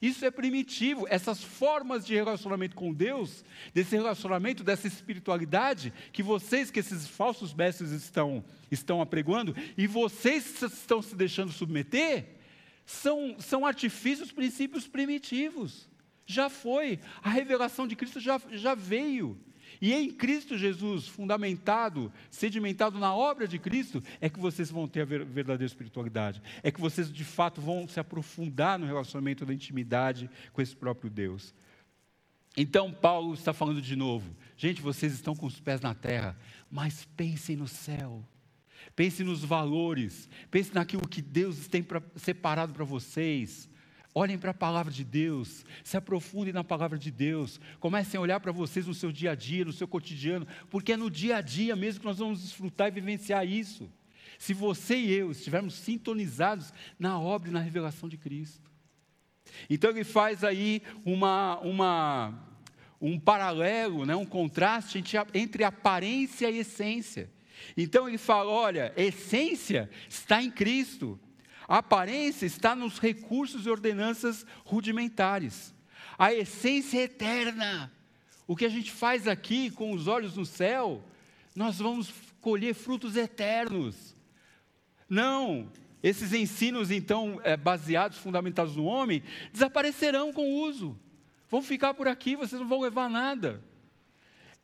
Isso 0.00 0.24
é 0.24 0.30
primitivo, 0.30 1.06
essas 1.10 1.42
formas 1.42 2.06
de 2.06 2.14
relacionamento 2.14 2.74
com 2.74 2.92
Deus, 2.92 3.44
desse 3.74 3.94
relacionamento, 3.94 4.64
dessa 4.64 4.86
espiritualidade 4.86 5.92
que 6.10 6.22
vocês, 6.22 6.70
que 6.70 6.80
esses 6.80 7.06
falsos 7.06 7.52
mestres 7.52 7.90
estão, 7.90 8.42
estão 8.70 9.02
apregoando, 9.02 9.54
e 9.76 9.86
vocês 9.86 10.62
estão 10.62 11.02
se 11.02 11.14
deixando 11.14 11.52
submeter, 11.52 12.26
são, 12.86 13.36
são 13.38 13.66
artifícios, 13.66 14.32
princípios 14.32 14.88
primitivos. 14.88 15.88
Já 16.24 16.48
foi, 16.48 16.98
a 17.22 17.28
revelação 17.28 17.86
de 17.86 17.94
Cristo 17.94 18.20
já, 18.20 18.40
já 18.52 18.74
veio. 18.74 19.38
E 19.80 19.94
em 19.94 20.10
Cristo 20.10 20.58
Jesus, 20.58 21.08
fundamentado, 21.08 22.12
sedimentado 22.30 22.98
na 22.98 23.14
obra 23.14 23.48
de 23.48 23.58
Cristo, 23.58 24.02
é 24.20 24.28
que 24.28 24.38
vocês 24.38 24.70
vão 24.70 24.86
ter 24.86 25.00
a 25.00 25.04
verdadeira 25.06 25.64
espiritualidade. 25.64 26.42
É 26.62 26.70
que 26.70 26.80
vocês 26.80 27.10
de 27.10 27.24
fato 27.24 27.60
vão 27.62 27.88
se 27.88 27.98
aprofundar 27.98 28.78
no 28.78 28.86
relacionamento 28.86 29.46
da 29.46 29.54
intimidade 29.54 30.28
com 30.52 30.60
esse 30.60 30.76
próprio 30.76 31.08
Deus. 31.08 31.54
Então, 32.56 32.92
Paulo 32.92 33.32
está 33.32 33.54
falando 33.54 33.80
de 33.80 33.96
novo: 33.96 34.36
gente, 34.54 34.82
vocês 34.82 35.14
estão 35.14 35.34
com 35.34 35.46
os 35.46 35.58
pés 35.58 35.80
na 35.80 35.94
terra, 35.94 36.36
mas 36.70 37.06
pensem 37.16 37.56
no 37.56 37.68
céu. 37.68 38.22
Pensem 38.94 39.24
nos 39.24 39.42
valores, 39.42 40.28
pensem 40.50 40.74
naquilo 40.74 41.08
que 41.08 41.22
Deus 41.22 41.68
tem 41.68 41.82
pra, 41.82 42.02
separado 42.16 42.72
para 42.72 42.84
vocês. 42.84 43.69
Olhem 44.12 44.36
para 44.36 44.50
a 44.50 44.54
palavra 44.54 44.92
de 44.92 45.04
Deus, 45.04 45.64
se 45.84 45.96
aprofundem 45.96 46.52
na 46.52 46.64
palavra 46.64 46.98
de 46.98 47.12
Deus, 47.12 47.60
comecem 47.78 48.18
a 48.18 48.20
olhar 48.20 48.40
para 48.40 48.50
vocês 48.50 48.86
no 48.86 48.94
seu 48.94 49.12
dia 49.12 49.30
a 49.30 49.34
dia, 49.36 49.64
no 49.64 49.72
seu 49.72 49.86
cotidiano, 49.86 50.46
porque 50.68 50.92
é 50.92 50.96
no 50.96 51.08
dia 51.08 51.36
a 51.36 51.40
dia 51.40 51.76
mesmo 51.76 52.00
que 52.00 52.06
nós 52.06 52.18
vamos 52.18 52.42
desfrutar 52.42 52.88
e 52.88 52.90
vivenciar 52.90 53.46
isso. 53.46 53.88
Se 54.36 54.52
você 54.52 54.96
e 54.96 55.12
eu 55.12 55.30
estivermos 55.30 55.74
sintonizados 55.74 56.72
na 56.98 57.20
obra 57.20 57.50
e 57.50 57.52
na 57.52 57.60
revelação 57.60 58.08
de 58.08 58.16
Cristo. 58.16 58.68
Então 59.68 59.90
ele 59.90 60.02
faz 60.02 60.42
aí 60.42 60.82
uma, 61.04 61.58
uma, 61.60 62.34
um 63.00 63.18
paralelo, 63.18 64.04
né, 64.04 64.16
um 64.16 64.26
contraste 64.26 64.98
entre, 64.98 65.18
entre 65.34 65.62
aparência 65.62 66.50
e 66.50 66.58
essência. 66.58 67.30
Então 67.76 68.08
ele 68.08 68.18
fala: 68.18 68.50
olha, 68.50 68.92
essência 68.96 69.88
está 70.08 70.42
em 70.42 70.50
Cristo. 70.50 71.18
A 71.70 71.78
aparência 71.78 72.46
está 72.46 72.74
nos 72.74 72.98
recursos 72.98 73.64
e 73.64 73.70
ordenanças 73.70 74.44
rudimentares. 74.64 75.72
A 76.18 76.34
essência 76.34 76.98
é 76.98 77.02
eterna. 77.04 77.92
O 78.44 78.56
que 78.56 78.64
a 78.64 78.68
gente 78.68 78.90
faz 78.90 79.28
aqui 79.28 79.70
com 79.70 79.92
os 79.92 80.08
olhos 80.08 80.34
no 80.34 80.44
céu, 80.44 81.00
nós 81.54 81.78
vamos 81.78 82.12
colher 82.40 82.74
frutos 82.74 83.14
eternos. 83.14 84.16
Não, 85.08 85.70
esses 86.02 86.32
ensinos, 86.32 86.90
então, 86.90 87.40
é, 87.44 87.56
baseados, 87.56 88.18
fundamentados 88.18 88.74
no 88.74 88.86
homem, 88.86 89.22
desaparecerão 89.52 90.32
com 90.32 90.42
o 90.42 90.62
uso. 90.66 90.98
Vão 91.48 91.62
ficar 91.62 91.94
por 91.94 92.08
aqui, 92.08 92.34
vocês 92.34 92.60
não 92.60 92.66
vão 92.66 92.80
levar 92.80 93.08
nada 93.08 93.62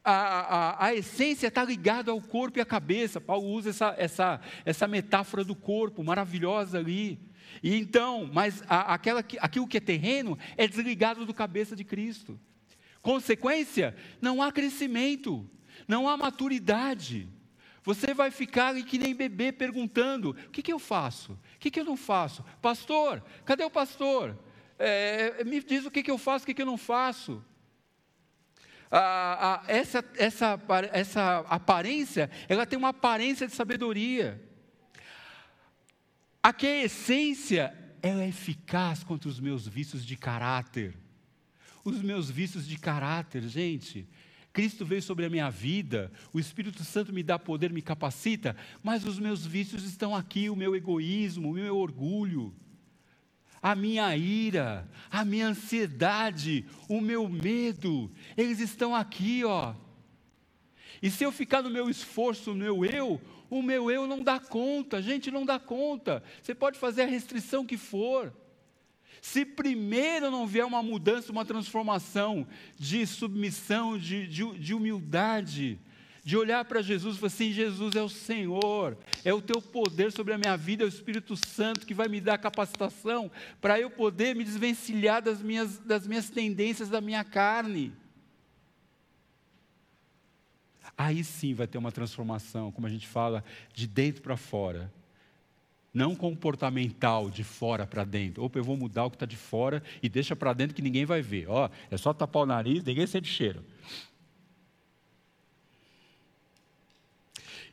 a, 0.06 0.12
a, 0.12 0.86
a 0.86 0.94
essência 0.94 1.48
está 1.48 1.64
ligada 1.64 2.12
ao 2.12 2.20
corpo 2.20 2.58
e 2.58 2.62
à 2.62 2.64
cabeça. 2.64 3.20
Paulo 3.20 3.48
usa 3.48 3.70
essa, 3.70 3.94
essa, 3.98 4.40
essa 4.64 4.86
metáfora 4.86 5.42
do 5.42 5.56
corpo 5.56 6.04
maravilhosa 6.04 6.78
ali. 6.78 7.18
E 7.60 7.74
então, 7.74 8.30
mas 8.32 8.62
a, 8.68 8.94
aquela, 8.94 9.18
aquilo 9.40 9.66
que 9.66 9.78
é 9.78 9.80
terreno 9.80 10.38
é 10.56 10.68
desligado 10.68 11.26
do 11.26 11.34
cabeça 11.34 11.74
de 11.74 11.82
Cristo. 11.82 12.38
Consequência, 13.02 13.96
não 14.20 14.40
há 14.40 14.52
crescimento, 14.52 15.48
não 15.88 16.08
há 16.08 16.16
maturidade. 16.16 17.28
Você 17.82 18.14
vai 18.14 18.30
ficar 18.30 18.80
que 18.84 18.98
nem 18.98 19.12
bebê 19.12 19.50
perguntando: 19.50 20.30
o 20.30 20.50
que, 20.50 20.62
que 20.62 20.72
eu 20.72 20.78
faço? 20.78 21.32
O 21.32 21.58
que, 21.58 21.70
que 21.70 21.80
eu 21.80 21.84
não 21.84 21.96
faço? 21.96 22.44
Pastor, 22.62 23.24
cadê 23.44 23.64
o 23.64 23.70
pastor? 23.70 24.38
É, 24.78 25.42
me 25.42 25.60
diz 25.60 25.84
o 25.84 25.90
que, 25.90 26.02
que 26.02 26.10
eu 26.10 26.18
faço, 26.18 26.44
o 26.44 26.46
que, 26.46 26.54
que 26.54 26.62
eu 26.62 26.66
não 26.66 26.76
faço 26.76 27.42
a, 28.90 29.54
a, 29.54 29.64
essa, 29.66 30.04
essa, 30.16 30.60
essa 30.92 31.38
aparência, 31.48 32.30
ela 32.48 32.66
tem 32.66 32.78
uma 32.78 32.90
aparência 32.90 33.46
de 33.46 33.54
sabedoria. 33.54 34.40
A 36.42 36.54
essência, 36.64 37.74
ela 38.00 38.22
é 38.22 38.28
eficaz 38.28 39.02
contra 39.02 39.28
os 39.28 39.40
meus 39.40 39.66
vícios 39.66 40.04
de 40.04 40.16
caráter. 40.16 40.96
Os 41.84 42.00
meus 42.02 42.30
vícios 42.30 42.66
de 42.66 42.78
caráter, 42.78 43.42
gente. 43.42 44.08
Cristo 44.52 44.86
veio 44.86 45.02
sobre 45.02 45.26
a 45.26 45.30
minha 45.30 45.50
vida, 45.50 46.10
o 46.32 46.40
Espírito 46.40 46.82
Santo 46.82 47.12
me 47.12 47.22
dá 47.22 47.38
poder, 47.38 47.70
me 47.70 47.82
capacita, 47.82 48.56
mas 48.82 49.04
os 49.04 49.18
meus 49.18 49.44
vícios 49.44 49.84
estão 49.84 50.16
aqui, 50.16 50.48
o 50.48 50.56
meu 50.56 50.74
egoísmo, 50.74 51.50
o 51.50 51.54
meu 51.54 51.76
orgulho 51.76 52.56
a 53.62 53.74
minha 53.74 54.16
ira, 54.16 54.88
a 55.10 55.24
minha 55.24 55.48
ansiedade, 55.48 56.64
o 56.88 57.00
meu 57.00 57.28
medo, 57.28 58.10
eles 58.36 58.60
estão 58.60 58.94
aqui, 58.94 59.44
ó. 59.44 59.74
E 61.02 61.10
se 61.10 61.24
eu 61.24 61.32
ficar 61.32 61.62
no 61.62 61.70
meu 61.70 61.90
esforço, 61.90 62.50
no 62.50 62.56
meu 62.56 62.84
eu, 62.84 63.20
o 63.50 63.62
meu 63.62 63.90
eu 63.90 64.06
não 64.06 64.22
dá 64.22 64.38
conta, 64.38 65.02
gente, 65.02 65.30
não 65.30 65.44
dá 65.44 65.58
conta. 65.58 66.22
Você 66.42 66.54
pode 66.54 66.78
fazer 66.78 67.02
a 67.02 67.06
restrição 67.06 67.66
que 67.66 67.76
for. 67.76 68.32
Se 69.20 69.44
primeiro 69.44 70.30
não 70.30 70.46
vier 70.46 70.64
uma 70.64 70.82
mudança, 70.82 71.32
uma 71.32 71.44
transformação 71.44 72.46
de 72.78 73.06
submissão, 73.06 73.98
de, 73.98 74.26
de, 74.26 74.58
de 74.58 74.74
humildade, 74.74 75.80
de 76.26 76.36
olhar 76.36 76.64
para 76.64 76.82
Jesus 76.82 77.14
e 77.14 77.18
falar 77.20 77.28
assim: 77.28 77.52
Jesus 77.52 77.94
é 77.94 78.02
o 78.02 78.08
Senhor, 78.08 78.98
é 79.24 79.32
o 79.32 79.40
teu 79.40 79.62
poder 79.62 80.10
sobre 80.10 80.34
a 80.34 80.38
minha 80.38 80.56
vida, 80.56 80.82
é 80.82 80.84
o 80.84 80.88
Espírito 80.88 81.36
Santo 81.36 81.86
que 81.86 81.94
vai 81.94 82.08
me 82.08 82.20
dar 82.20 82.36
capacitação 82.36 83.30
para 83.60 83.78
eu 83.78 83.88
poder 83.88 84.34
me 84.34 84.42
desvencilhar 84.42 85.22
das 85.22 85.40
minhas, 85.40 85.78
das 85.78 86.04
minhas 86.04 86.28
tendências 86.28 86.88
da 86.88 87.00
minha 87.00 87.22
carne. 87.22 87.92
Aí 90.98 91.22
sim 91.22 91.54
vai 91.54 91.68
ter 91.68 91.78
uma 91.78 91.92
transformação, 91.92 92.72
como 92.72 92.88
a 92.88 92.90
gente 92.90 93.06
fala, 93.06 93.44
de 93.72 93.86
dentro 93.86 94.20
para 94.20 94.36
fora. 94.36 94.92
Não 95.94 96.16
comportamental, 96.16 97.30
de 97.30 97.44
fora 97.44 97.86
para 97.86 98.02
dentro. 98.02 98.42
Opa, 98.42 98.58
eu 98.58 98.64
vou 98.64 98.76
mudar 98.76 99.04
o 99.04 99.10
que 99.10 99.16
está 99.16 99.26
de 99.26 99.36
fora 99.36 99.80
e 100.02 100.08
deixa 100.08 100.34
para 100.34 100.52
dentro 100.52 100.74
que 100.74 100.82
ninguém 100.82 101.04
vai 101.04 101.22
ver. 101.22 101.48
Ó, 101.48 101.70
é 101.88 101.96
só 101.96 102.12
tapar 102.12 102.42
o 102.42 102.46
nariz, 102.46 102.82
ninguém 102.82 103.06
sente 103.06 103.28
cheiro. 103.28 103.64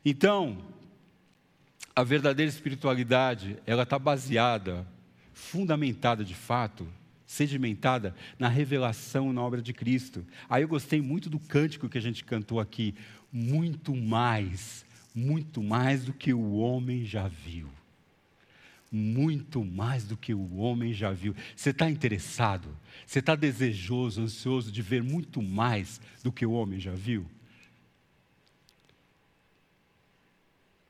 Então, 0.05 0.57
a 1.95 2.03
verdadeira 2.03 2.49
espiritualidade, 2.49 3.57
ela 3.65 3.83
está 3.83 3.97
baseada, 3.97 4.85
fundamentada 5.31 6.25
de 6.25 6.33
fato, 6.33 6.87
sedimentada 7.25 8.15
na 8.37 8.47
revelação 8.47 9.31
na 9.31 9.41
obra 9.41 9.61
de 9.61 9.73
Cristo. 9.73 10.25
Aí 10.49 10.63
eu 10.63 10.67
gostei 10.67 11.01
muito 11.01 11.29
do 11.29 11.39
cântico 11.39 11.89
que 11.89 11.97
a 11.97 12.01
gente 12.01 12.23
cantou 12.23 12.59
aqui. 12.59 12.93
Muito 13.31 13.95
mais, 13.95 14.85
muito 15.15 15.63
mais 15.63 16.03
do 16.03 16.13
que 16.13 16.33
o 16.33 16.53
homem 16.53 17.05
já 17.05 17.27
viu. 17.27 17.69
Muito 18.91 19.63
mais 19.65 20.03
do 20.03 20.15
que 20.15 20.33
o 20.33 20.57
homem 20.57 20.93
já 20.93 21.11
viu. 21.11 21.35
Você 21.55 21.71
está 21.71 21.89
interessado? 21.89 22.67
Você 23.07 23.19
está 23.19 23.35
desejoso, 23.35 24.21
ansioso 24.21 24.71
de 24.71 24.81
ver 24.83 25.01
muito 25.01 25.41
mais 25.41 25.99
do 26.23 26.31
que 26.31 26.45
o 26.45 26.51
homem 26.51 26.79
já 26.79 26.91
viu? 26.91 27.25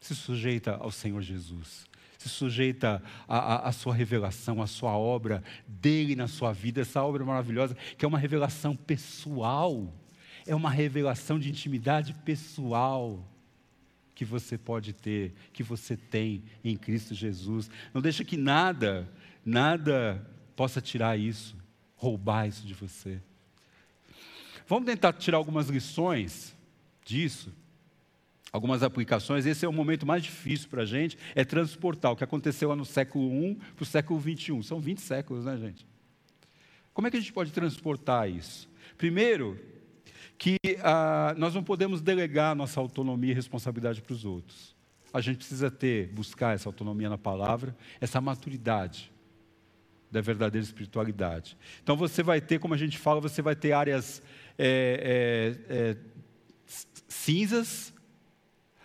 Se 0.04 0.16
sujeita 0.16 0.76
ao 0.76 0.92
Senhor 0.92 1.22
Jesus, 1.22 1.86
se 2.18 2.28
sujeita 2.28 3.02
à 3.28 3.72
sua 3.72 3.94
revelação, 3.94 4.62
à 4.62 4.68
sua 4.68 4.98
obra 4.98 5.44
dele 5.68 6.16
na 6.16 6.28
sua 6.28 6.52
vida, 6.52 6.82
essa 6.82 7.02
obra 7.02 7.24
maravilhosa, 7.24 7.76
que 7.98 8.04
é 8.04 8.08
uma 8.08 8.20
revelação 8.20 8.76
pessoal, 8.76 9.94
é 10.46 10.54
uma 10.54 10.70
revelação 10.70 11.40
de 11.40 11.50
intimidade 11.50 12.14
pessoal 12.26 13.26
que 14.14 14.26
você 14.26 14.58
pode 14.58 14.94
ter, 14.94 15.34
que 15.52 15.64
você 15.64 15.98
tem 15.98 16.44
em 16.64 16.78
Cristo 16.78 17.16
Jesus. 17.16 17.70
Não 17.94 18.02
deixa 18.02 18.24
que 18.24 18.38
nada 18.38 19.10
nada 19.46 20.26
possa 20.56 20.82
tirar 20.82 21.18
isso, 21.18 21.56
roubar 21.96 22.48
isso 22.48 22.66
de 22.66 22.74
você. 22.74 23.22
Vamos 24.68 24.86
tentar 24.86 25.14
tirar 25.14 25.38
algumas 25.38 25.70
lições 25.70 26.56
disso, 27.06 27.54
algumas 28.54 28.84
aplicações. 28.84 29.48
Esse 29.48 29.66
é 29.66 29.68
o 29.68 29.74
momento 29.74 30.06
mais 30.06 30.22
difícil 30.22 30.70
para 30.70 30.84
a 30.84 30.86
gente, 30.86 31.18
é 31.34 31.44
transportar 31.44 32.12
o 32.12 32.16
que 32.16 32.24
aconteceu 32.24 32.70
lá 32.70 32.76
no 32.76 32.86
século 32.86 33.34
I 33.34 33.56
para 33.76 33.84
o 33.84 33.86
século 33.86 34.22
XXI. 34.22 34.62
São 34.62 34.80
20 34.80 35.02
séculos, 35.02 35.46
né, 35.46 35.58
gente? 35.58 35.88
Como 36.94 37.08
é 37.08 37.12
que 37.12 37.18
a 37.18 37.20
gente 37.20 37.34
pode 37.34 37.52
transportar 37.52 38.30
isso? 38.30 38.70
Primeiro, 38.96 39.60
que 40.38 40.58
ah, 40.84 41.34
nós 41.36 41.56
não 41.56 41.64
podemos 41.64 42.00
delegar 42.00 42.56
nossa 42.56 42.80
autonomia 42.80 43.32
e 43.32 43.34
responsabilidade 43.34 44.02
para 44.02 44.14
os 44.14 44.24
outros. 44.24 44.76
A 45.12 45.20
gente 45.20 45.38
precisa 45.38 45.72
ter, 45.72 46.08
buscar 46.10 46.54
essa 46.54 46.70
autonomia 46.70 47.10
na 47.10 47.18
palavra, 47.18 47.76
essa 48.00 48.22
maturidade 48.22 49.12
da 50.12 50.22
verdadeira 50.22 50.64
espiritualidade. 50.64 51.58
Então 51.82 51.96
você 51.98 52.22
vai 52.22 52.40
ter, 52.40 52.60
como 52.60 52.76
a 52.76 52.78
gente 52.78 53.00
fala, 53.00 53.20
você 53.20 53.42
vai 53.42 53.56
ter 53.56 53.72
áreas 53.72 54.22
é, 54.60 55.58
é, 55.70 55.76
é, 55.76 55.98
cinzas, 57.08 57.93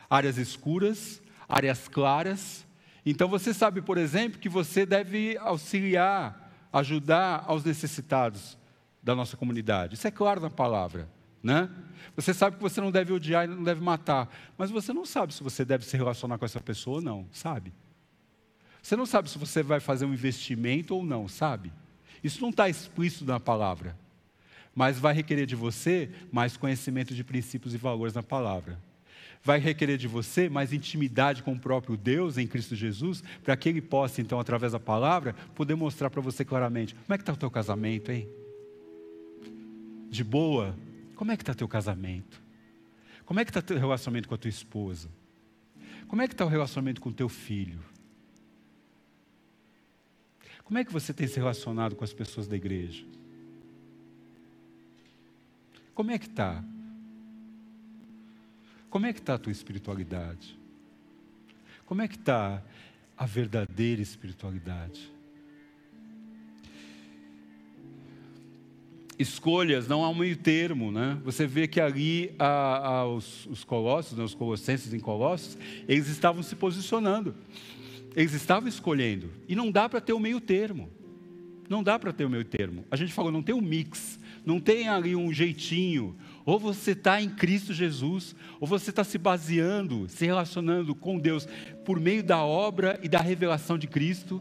áreas 0.09 0.39
escuras, 0.39 1.23
áreas 1.49 1.89
claras. 1.89 2.67
Então 3.05 3.29
você 3.29 3.53
sabe, 3.55 3.83
por 3.83 3.99
exemplo, 3.99 4.39
que 4.39 4.49
você 4.49 4.85
deve 4.85 5.37
auxiliar, 5.39 6.69
ajudar 6.73 7.45
aos 7.47 7.65
necessitados 7.65 8.57
da 9.03 9.15
nossa 9.15 9.37
comunidade. 9.37 9.95
Isso 9.95 10.07
é 10.07 10.11
claro 10.11 10.41
na 10.41 10.51
palavra. 10.51 11.09
Né? 11.43 11.71
Você 12.17 12.35
sabe 12.35 12.57
que 12.57 12.63
você 12.63 12.81
não 12.81 12.91
deve 12.91 13.13
odiar 13.13 13.45
e 13.45 13.49
não 13.49 13.63
deve 13.63 13.81
matar, 13.81 14.29
mas 14.57 14.71
você 14.71 14.93
não 14.93 15.07
sabe 15.07 15.33
se 15.33 15.43
você 15.43 15.65
deve 15.65 15.85
se 15.85 15.97
relacionar 15.97 16.37
com 16.37 16.45
essa 16.45 16.61
pessoa 16.61 16.97
ou 16.97 17.03
não, 17.03 17.27
sabe? 17.31 17.73
Você 18.83 18.97
não 18.97 19.07
sabe 19.07 19.31
se 19.31 19.39
você 19.39 19.63
vai 19.63 19.81
fazer 19.81 20.05
um 20.05 20.13
investimento 20.13 20.95
ou 20.97 21.05
não, 21.05 21.29
sabe? 21.29 21.73
Isso 22.23 22.43
não 22.43 22.51
está 22.51 22.69
explícito 22.69 23.25
na 23.25 23.39
palavra, 23.39 23.97
mas 24.75 24.99
vai 24.99 25.15
requerer 25.15 25.47
de 25.47 25.55
você 25.55 26.11
mais 26.33 26.57
conhecimento 26.57 27.15
de 27.15 27.23
princípios 27.23 27.73
e 27.73 27.79
valores 27.79 28.15
na 28.15 28.23
palavra. 28.23 28.79
Vai 29.49 29.59
requerer 29.59 29.97
de 29.97 30.07
você 30.07 30.47
mais 30.47 30.75
intimidade 30.75 31.43
com 31.43 31.55
o 31.55 31.59
próprio 31.59 31.97
Deus 31.97 32.37
em 32.37 32.47
Cristo 32.47 32.77
Jesus, 32.77 33.25
para 33.43 33.57
que 33.57 33.67
Ele 33.67 33.81
possa, 33.81 34.21
então, 34.21 34.39
através 34.39 34.73
da 34.73 34.79
palavra, 34.79 35.35
poder 35.55 35.75
mostrar 35.75 36.11
para 36.11 36.21
você 36.21 36.45
claramente 36.45 36.95
como 36.95 37.15
é 37.15 37.17
que 37.17 37.23
está 37.23 37.33
o 37.33 37.37
teu 37.37 37.51
casamento, 37.51 38.13
hein? 38.13 38.29
De 40.11 40.23
boa? 40.23 40.77
Como 41.17 41.33
é 41.33 41.37
que 41.37 41.43
está 41.43 41.55
teu 41.55 41.67
casamento? 41.67 42.43
Como 43.25 43.41
é 43.41 43.45
que 43.47 43.49
está 43.49 43.63
teu 43.63 43.79
relacionamento 43.79 44.29
com 44.29 44.35
a 44.35 44.39
tua 44.39 44.51
esposa? 44.51 45.09
Como 46.07 46.21
é 46.21 46.29
que 46.29 46.35
está 46.35 46.45
o 46.45 46.49
relacionamento 46.49 47.01
com 47.01 47.09
o 47.09 47.15
teu 47.15 47.31
filho? 47.31 47.81
Como 50.63 50.79
é 50.79 50.85
que 50.85 50.93
você 50.93 51.15
tem 51.15 51.27
se 51.27 51.37
relacionado 51.37 51.97
com 51.97 52.05
as 52.05 52.13
pessoas 52.13 52.47
da 52.47 52.55
igreja? 52.55 53.03
Como 55.95 56.11
é 56.11 56.19
que 56.19 56.27
está? 56.27 56.63
Como 58.91 59.07
é 59.07 59.13
que 59.13 59.21
está 59.21 59.35
a 59.35 59.39
tua 59.39 59.53
espiritualidade? 59.53 60.59
Como 61.87 62.03
é 62.03 62.09
que 62.09 62.17
está 62.17 62.63
a 63.17 63.27
verdadeira 63.27 64.01
espiritualidade? 64.01 65.19
escolhas, 69.19 69.89
não 69.89 70.05
há 70.05 70.09
um 70.09 70.15
meio 70.15 70.37
termo. 70.37 70.93
Né? 70.93 71.19
Você 71.25 71.47
vê 71.47 71.67
que 71.67 71.81
ali 71.81 72.31
os, 73.15 73.47
os 73.47 73.65
colossos, 73.65 74.17
né, 74.17 74.25
os 74.25 74.35
colossenses 74.35 74.95
em 74.95 75.01
Colossos, 75.01 75.59
eles 75.89 76.09
estavam 76.09 76.43
se 76.43 76.55
posicionando, 76.55 77.35
eles 78.15 78.33
estavam 78.33 78.69
escolhendo. 78.69 79.31
E 79.49 79.57
não 79.57 79.71
dá 79.71 79.89
para 79.89 80.01
ter 80.01 80.13
o 80.13 80.17
um 80.17 80.21
meio 80.21 80.41
termo. 80.41 80.89
Não 81.69 81.83
dá 81.83 81.99
para 81.99 82.13
ter 82.13 82.25
o 82.25 82.29
um 82.29 82.31
meio 82.31 82.45
termo. 82.45 82.85
A 82.91 82.97
gente 82.97 83.13
falou, 83.13 83.31
não 83.31 83.43
tem 83.43 83.55
um 83.55 83.61
mix, 83.61 84.19
não 84.45 84.61
tem 84.61 84.89
ali 84.89 85.15
um 85.15 85.33
jeitinho. 85.33 86.17
Ou 86.49 86.59
você 86.59 86.93
está 86.93 87.21
em 87.21 87.29
Cristo 87.29 87.75
Jesus, 87.75 88.35
ou 88.59 88.67
você 88.67 88.89
está 88.89 89.05
se 89.05 89.19
baseando, 89.19 90.09
se 90.09 90.25
relacionando 90.25 90.95
com 90.95 91.19
Deus 91.19 91.47
por 91.85 92.01
meio 92.01 92.23
da 92.23 92.43
obra 92.43 92.99
e 93.03 93.09
da 93.09 93.21
revelação 93.21 93.77
de 93.77 93.87
Cristo. 93.87 94.41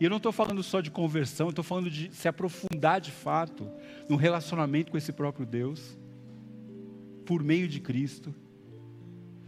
E 0.00 0.02
eu 0.02 0.10
não 0.10 0.16
estou 0.16 0.32
falando 0.32 0.64
só 0.64 0.80
de 0.80 0.90
conversão, 0.90 1.50
estou 1.50 1.62
falando 1.62 1.88
de 1.88 2.12
se 2.12 2.26
aprofundar 2.26 3.00
de 3.00 3.12
fato 3.12 3.70
no 4.08 4.16
relacionamento 4.16 4.90
com 4.90 4.98
esse 4.98 5.12
próprio 5.12 5.46
Deus, 5.46 5.96
por 7.24 7.40
meio 7.40 7.68
de 7.68 7.78
Cristo, 7.78 8.34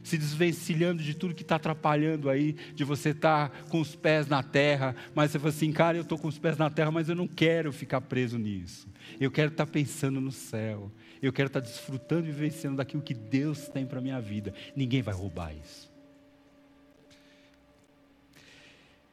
se 0.03 0.17
desvencilhando 0.17 1.03
de 1.03 1.15
tudo 1.15 1.35
que 1.35 1.43
está 1.43 1.57
atrapalhando 1.57 2.29
aí, 2.31 2.55
de 2.75 2.85
você 2.85 3.11
estar 3.11 3.51
tá 3.51 3.63
com 3.69 3.81
os 3.81 3.95
pés 3.95 4.27
na 4.27 4.43
terra, 4.43 4.95
mas 5.15 5.31
você 5.31 5.39
fala 5.39 5.51
assim, 5.51 5.73
cara, 5.73 5.97
eu 5.97 6.03
estou 6.03 6.19
com 6.19 6.29
os 6.29 6.39
pés 6.39 6.57
na 6.57 6.71
terra, 6.71 6.91
mas 6.91 7.09
eu 7.09 7.15
não 7.15 7.29
quero 7.29 7.73
ficar 7.73 8.01
preso 8.01 8.39
nisso. 8.39 8.89
Eu 9.21 9.31
quero 9.31 9.51
estar 9.51 9.67
tá 9.67 9.73
pensando 9.73 10.21
no 10.21 10.33
céu. 10.33 10.91
Eu 11.23 11.33
quero 11.33 11.49
estar 11.49 11.61
tá 11.61 11.67
desfrutando 11.67 12.29
e 12.29 12.33
vivenciando 12.33 12.79
daquilo 12.79 13.03
que 13.03 13.15
Deus 13.15 13.69
tem 13.69 13.85
para 13.85 13.99
a 13.99 14.03
minha 14.03 14.21
vida. 14.21 14.55
Ninguém 14.75 15.03
vai 15.03 15.15
roubar 15.15 15.53
isso. 15.55 15.91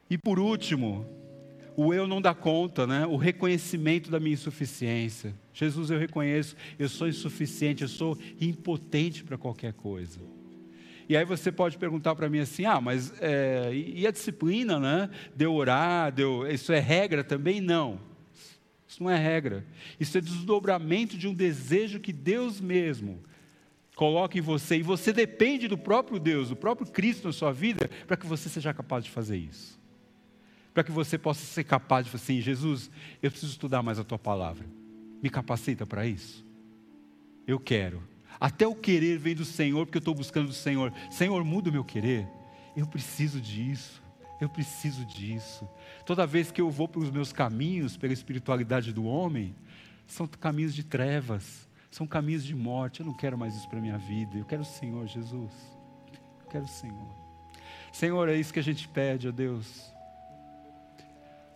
E 0.10 0.18
por 0.18 0.40
último, 0.40 1.06
o 1.76 1.94
eu 1.94 2.08
não 2.08 2.22
dá 2.22 2.34
conta, 2.34 2.88
né? 2.88 3.06
o 3.06 3.18
reconhecimento 3.18 4.10
da 4.10 4.20
minha 4.20 4.34
insuficiência. 4.34 5.36
Jesus, 5.54 5.92
eu 5.92 6.00
reconheço, 6.00 6.56
eu 6.80 6.88
sou 6.88 7.08
insuficiente, 7.08 7.84
eu 7.84 7.90
sou 7.90 8.18
impotente 8.40 9.24
para 9.24 9.38
qualquer 9.38 9.74
coisa. 9.74 10.20
E 11.10 11.16
aí 11.16 11.24
você 11.24 11.52
pode 11.52 11.78
perguntar 11.78 12.16
para 12.16 12.30
mim 12.30 12.40
assim: 12.40 12.66
ah, 12.66 12.82
mas 12.82 13.14
é, 13.22 13.72
e 13.74 14.06
a 14.06 14.12
disciplina, 14.12 14.80
né? 14.80 15.10
De 15.36 15.46
orar, 15.46 16.12
de 16.12 16.24
isso 16.52 16.72
é 16.74 16.80
regra 16.80 17.24
também? 17.24 17.62
Não. 17.62 18.00
Isso 18.88 19.04
não 19.04 19.10
é 19.10 19.18
regra. 19.18 19.66
Isso 20.00 20.18
é 20.18 20.22
desdobramento 20.22 21.18
de 21.18 21.28
um 21.28 21.34
desejo 21.34 22.00
que 22.00 22.14
Deus 22.14 22.62
mesmo 22.62 23.24
coloca 23.96 24.38
em 24.38 24.42
você. 24.42 24.78
E 24.78 24.84
você 24.84 25.12
depende 25.12 25.68
do 25.68 25.78
próprio 25.78 26.20
Deus, 26.20 26.50
do 26.50 26.56
próprio 26.56 26.88
Cristo 26.88 27.28
na 27.28 27.34
sua 27.34 27.52
vida, 27.52 27.90
para 28.06 28.16
que 28.16 28.26
você 28.26 28.48
seja 28.48 28.74
capaz 28.74 29.04
de 29.04 29.10
fazer 29.10 29.38
isso 29.38 29.78
para 30.78 30.84
que 30.84 30.92
você 30.92 31.18
possa 31.18 31.44
ser 31.44 31.64
capaz 31.64 32.06
de 32.06 32.12
falar 32.12 32.22
assim: 32.22 32.40
Jesus, 32.40 32.92
eu 33.24 33.32
preciso 33.32 33.52
estudar 33.52 33.82
mais 33.82 33.98
a 33.98 34.04
tua 34.04 34.20
palavra. 34.20 34.64
Me 35.24 35.28
capacita 35.28 35.88
para 35.88 36.06
isso? 36.06 36.46
Eu 37.48 37.60
quero. 37.60 38.04
Até 38.40 38.68
o 38.68 38.76
querer 38.76 39.18
vem 39.18 39.36
do 39.36 39.46
Senhor, 39.46 39.86
porque 39.86 39.98
eu 39.98 40.00
estou 40.00 40.14
buscando 40.14 40.48
do 40.48 40.54
Senhor. 40.54 40.94
Senhor, 41.10 41.44
muda 41.44 41.70
o 41.70 41.74
meu 41.74 41.84
querer. 41.84 42.28
Eu 42.76 42.88
preciso 42.88 43.42
disso. 43.42 44.02
Eu 44.40 44.48
preciso 44.48 45.06
disso. 45.06 45.68
Toda 46.06 46.28
vez 46.28 46.52
que 46.52 46.62
eu 46.62 46.70
vou 46.70 46.88
pelos 46.88 47.10
meus 47.10 47.34
caminhos, 47.34 47.98
pela 47.98 48.14
espiritualidade 48.14 48.94
do 48.94 49.06
homem, 49.06 49.56
são 50.06 50.28
caminhos 50.28 50.76
de 50.76 50.84
trevas, 50.84 51.68
são 51.90 52.06
caminhos 52.06 52.44
de 52.44 52.56
morte. 52.56 53.00
Eu 53.00 53.06
não 53.06 53.14
quero 53.14 53.38
mais 53.38 53.56
isso 53.56 53.68
para 53.68 53.80
a 53.80 53.82
minha 53.82 53.98
vida. 53.98 54.38
Eu 54.38 54.46
quero 54.46 54.62
o 54.62 54.66
Senhor, 54.66 55.08
Jesus. 55.08 55.52
Eu 56.14 56.50
quero 56.50 56.66
o 56.66 56.68
Senhor. 56.68 57.08
Senhor, 57.92 58.30
é 58.30 58.36
isso 58.36 58.54
que 58.54 58.60
a 58.60 58.64
gente 58.64 58.88
pede, 58.88 59.28
ó 59.28 59.32
Deus 59.32 59.98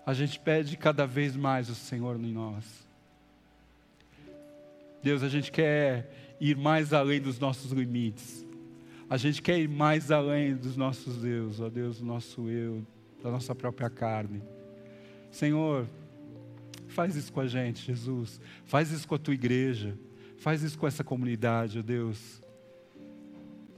a 0.06 0.14
gente 0.14 0.40
pede 0.40 0.76
cada 0.76 1.06
vez 1.06 1.36
mais 1.36 1.70
o 1.70 1.76
Senhor 1.76 2.16
em 2.18 2.32
nós. 2.32 2.66
Deus, 5.04 5.24
a 5.24 5.30
gente 5.30 5.52
quer 5.52 6.31
ir 6.42 6.58
mais 6.58 6.92
além 6.92 7.22
dos 7.22 7.40
nossos 7.40 7.72
limites. 7.72 8.46
A 9.08 9.16
gente 9.16 9.42
quer 9.42 9.60
ir 9.60 9.70
mais 9.70 10.10
além 10.10 10.56
dos 10.56 10.76
nossos 10.76 11.18
Deus, 11.18 11.60
ó 11.60 11.70
Deus, 11.70 12.00
do 12.00 12.06
nosso 12.06 12.50
eu, 12.50 12.84
da 13.22 13.30
nossa 13.30 13.54
própria 13.54 13.90
carne. 13.90 14.42
Senhor, 15.30 15.88
faz 16.88 17.16
isso 17.16 17.32
com 17.32 17.42
a 17.42 17.48
gente, 17.48 17.86
Jesus. 17.86 18.42
Faz 18.66 18.92
isso 18.92 19.08
com 19.08 19.16
a 19.16 19.20
tua 19.20 19.36
igreja. 19.36 19.96
Faz 20.38 20.64
isso 20.64 20.80
com 20.80 20.88
essa 20.88 21.04
comunidade, 21.04 21.78
ó 21.78 21.82
Deus. 21.84 22.42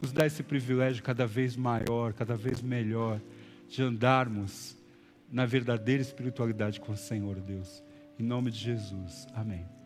Nos 0.01 0.13
dá 0.13 0.25
esse 0.25 0.41
privilégio 0.41 1.03
cada 1.03 1.27
vez 1.27 1.57
maior, 1.57 2.13
cada 2.13 2.35
vez 2.35 2.61
melhor, 2.61 3.19
de 3.67 3.83
andarmos 3.83 4.77
na 5.29 5.45
verdadeira 5.45 6.01
espiritualidade 6.01 6.79
com 6.79 6.93
o 6.93 6.97
Senhor, 6.97 7.41
Deus. 7.41 7.83
Em 8.17 8.23
nome 8.23 8.51
de 8.51 8.59
Jesus. 8.59 9.27
Amém. 9.33 9.82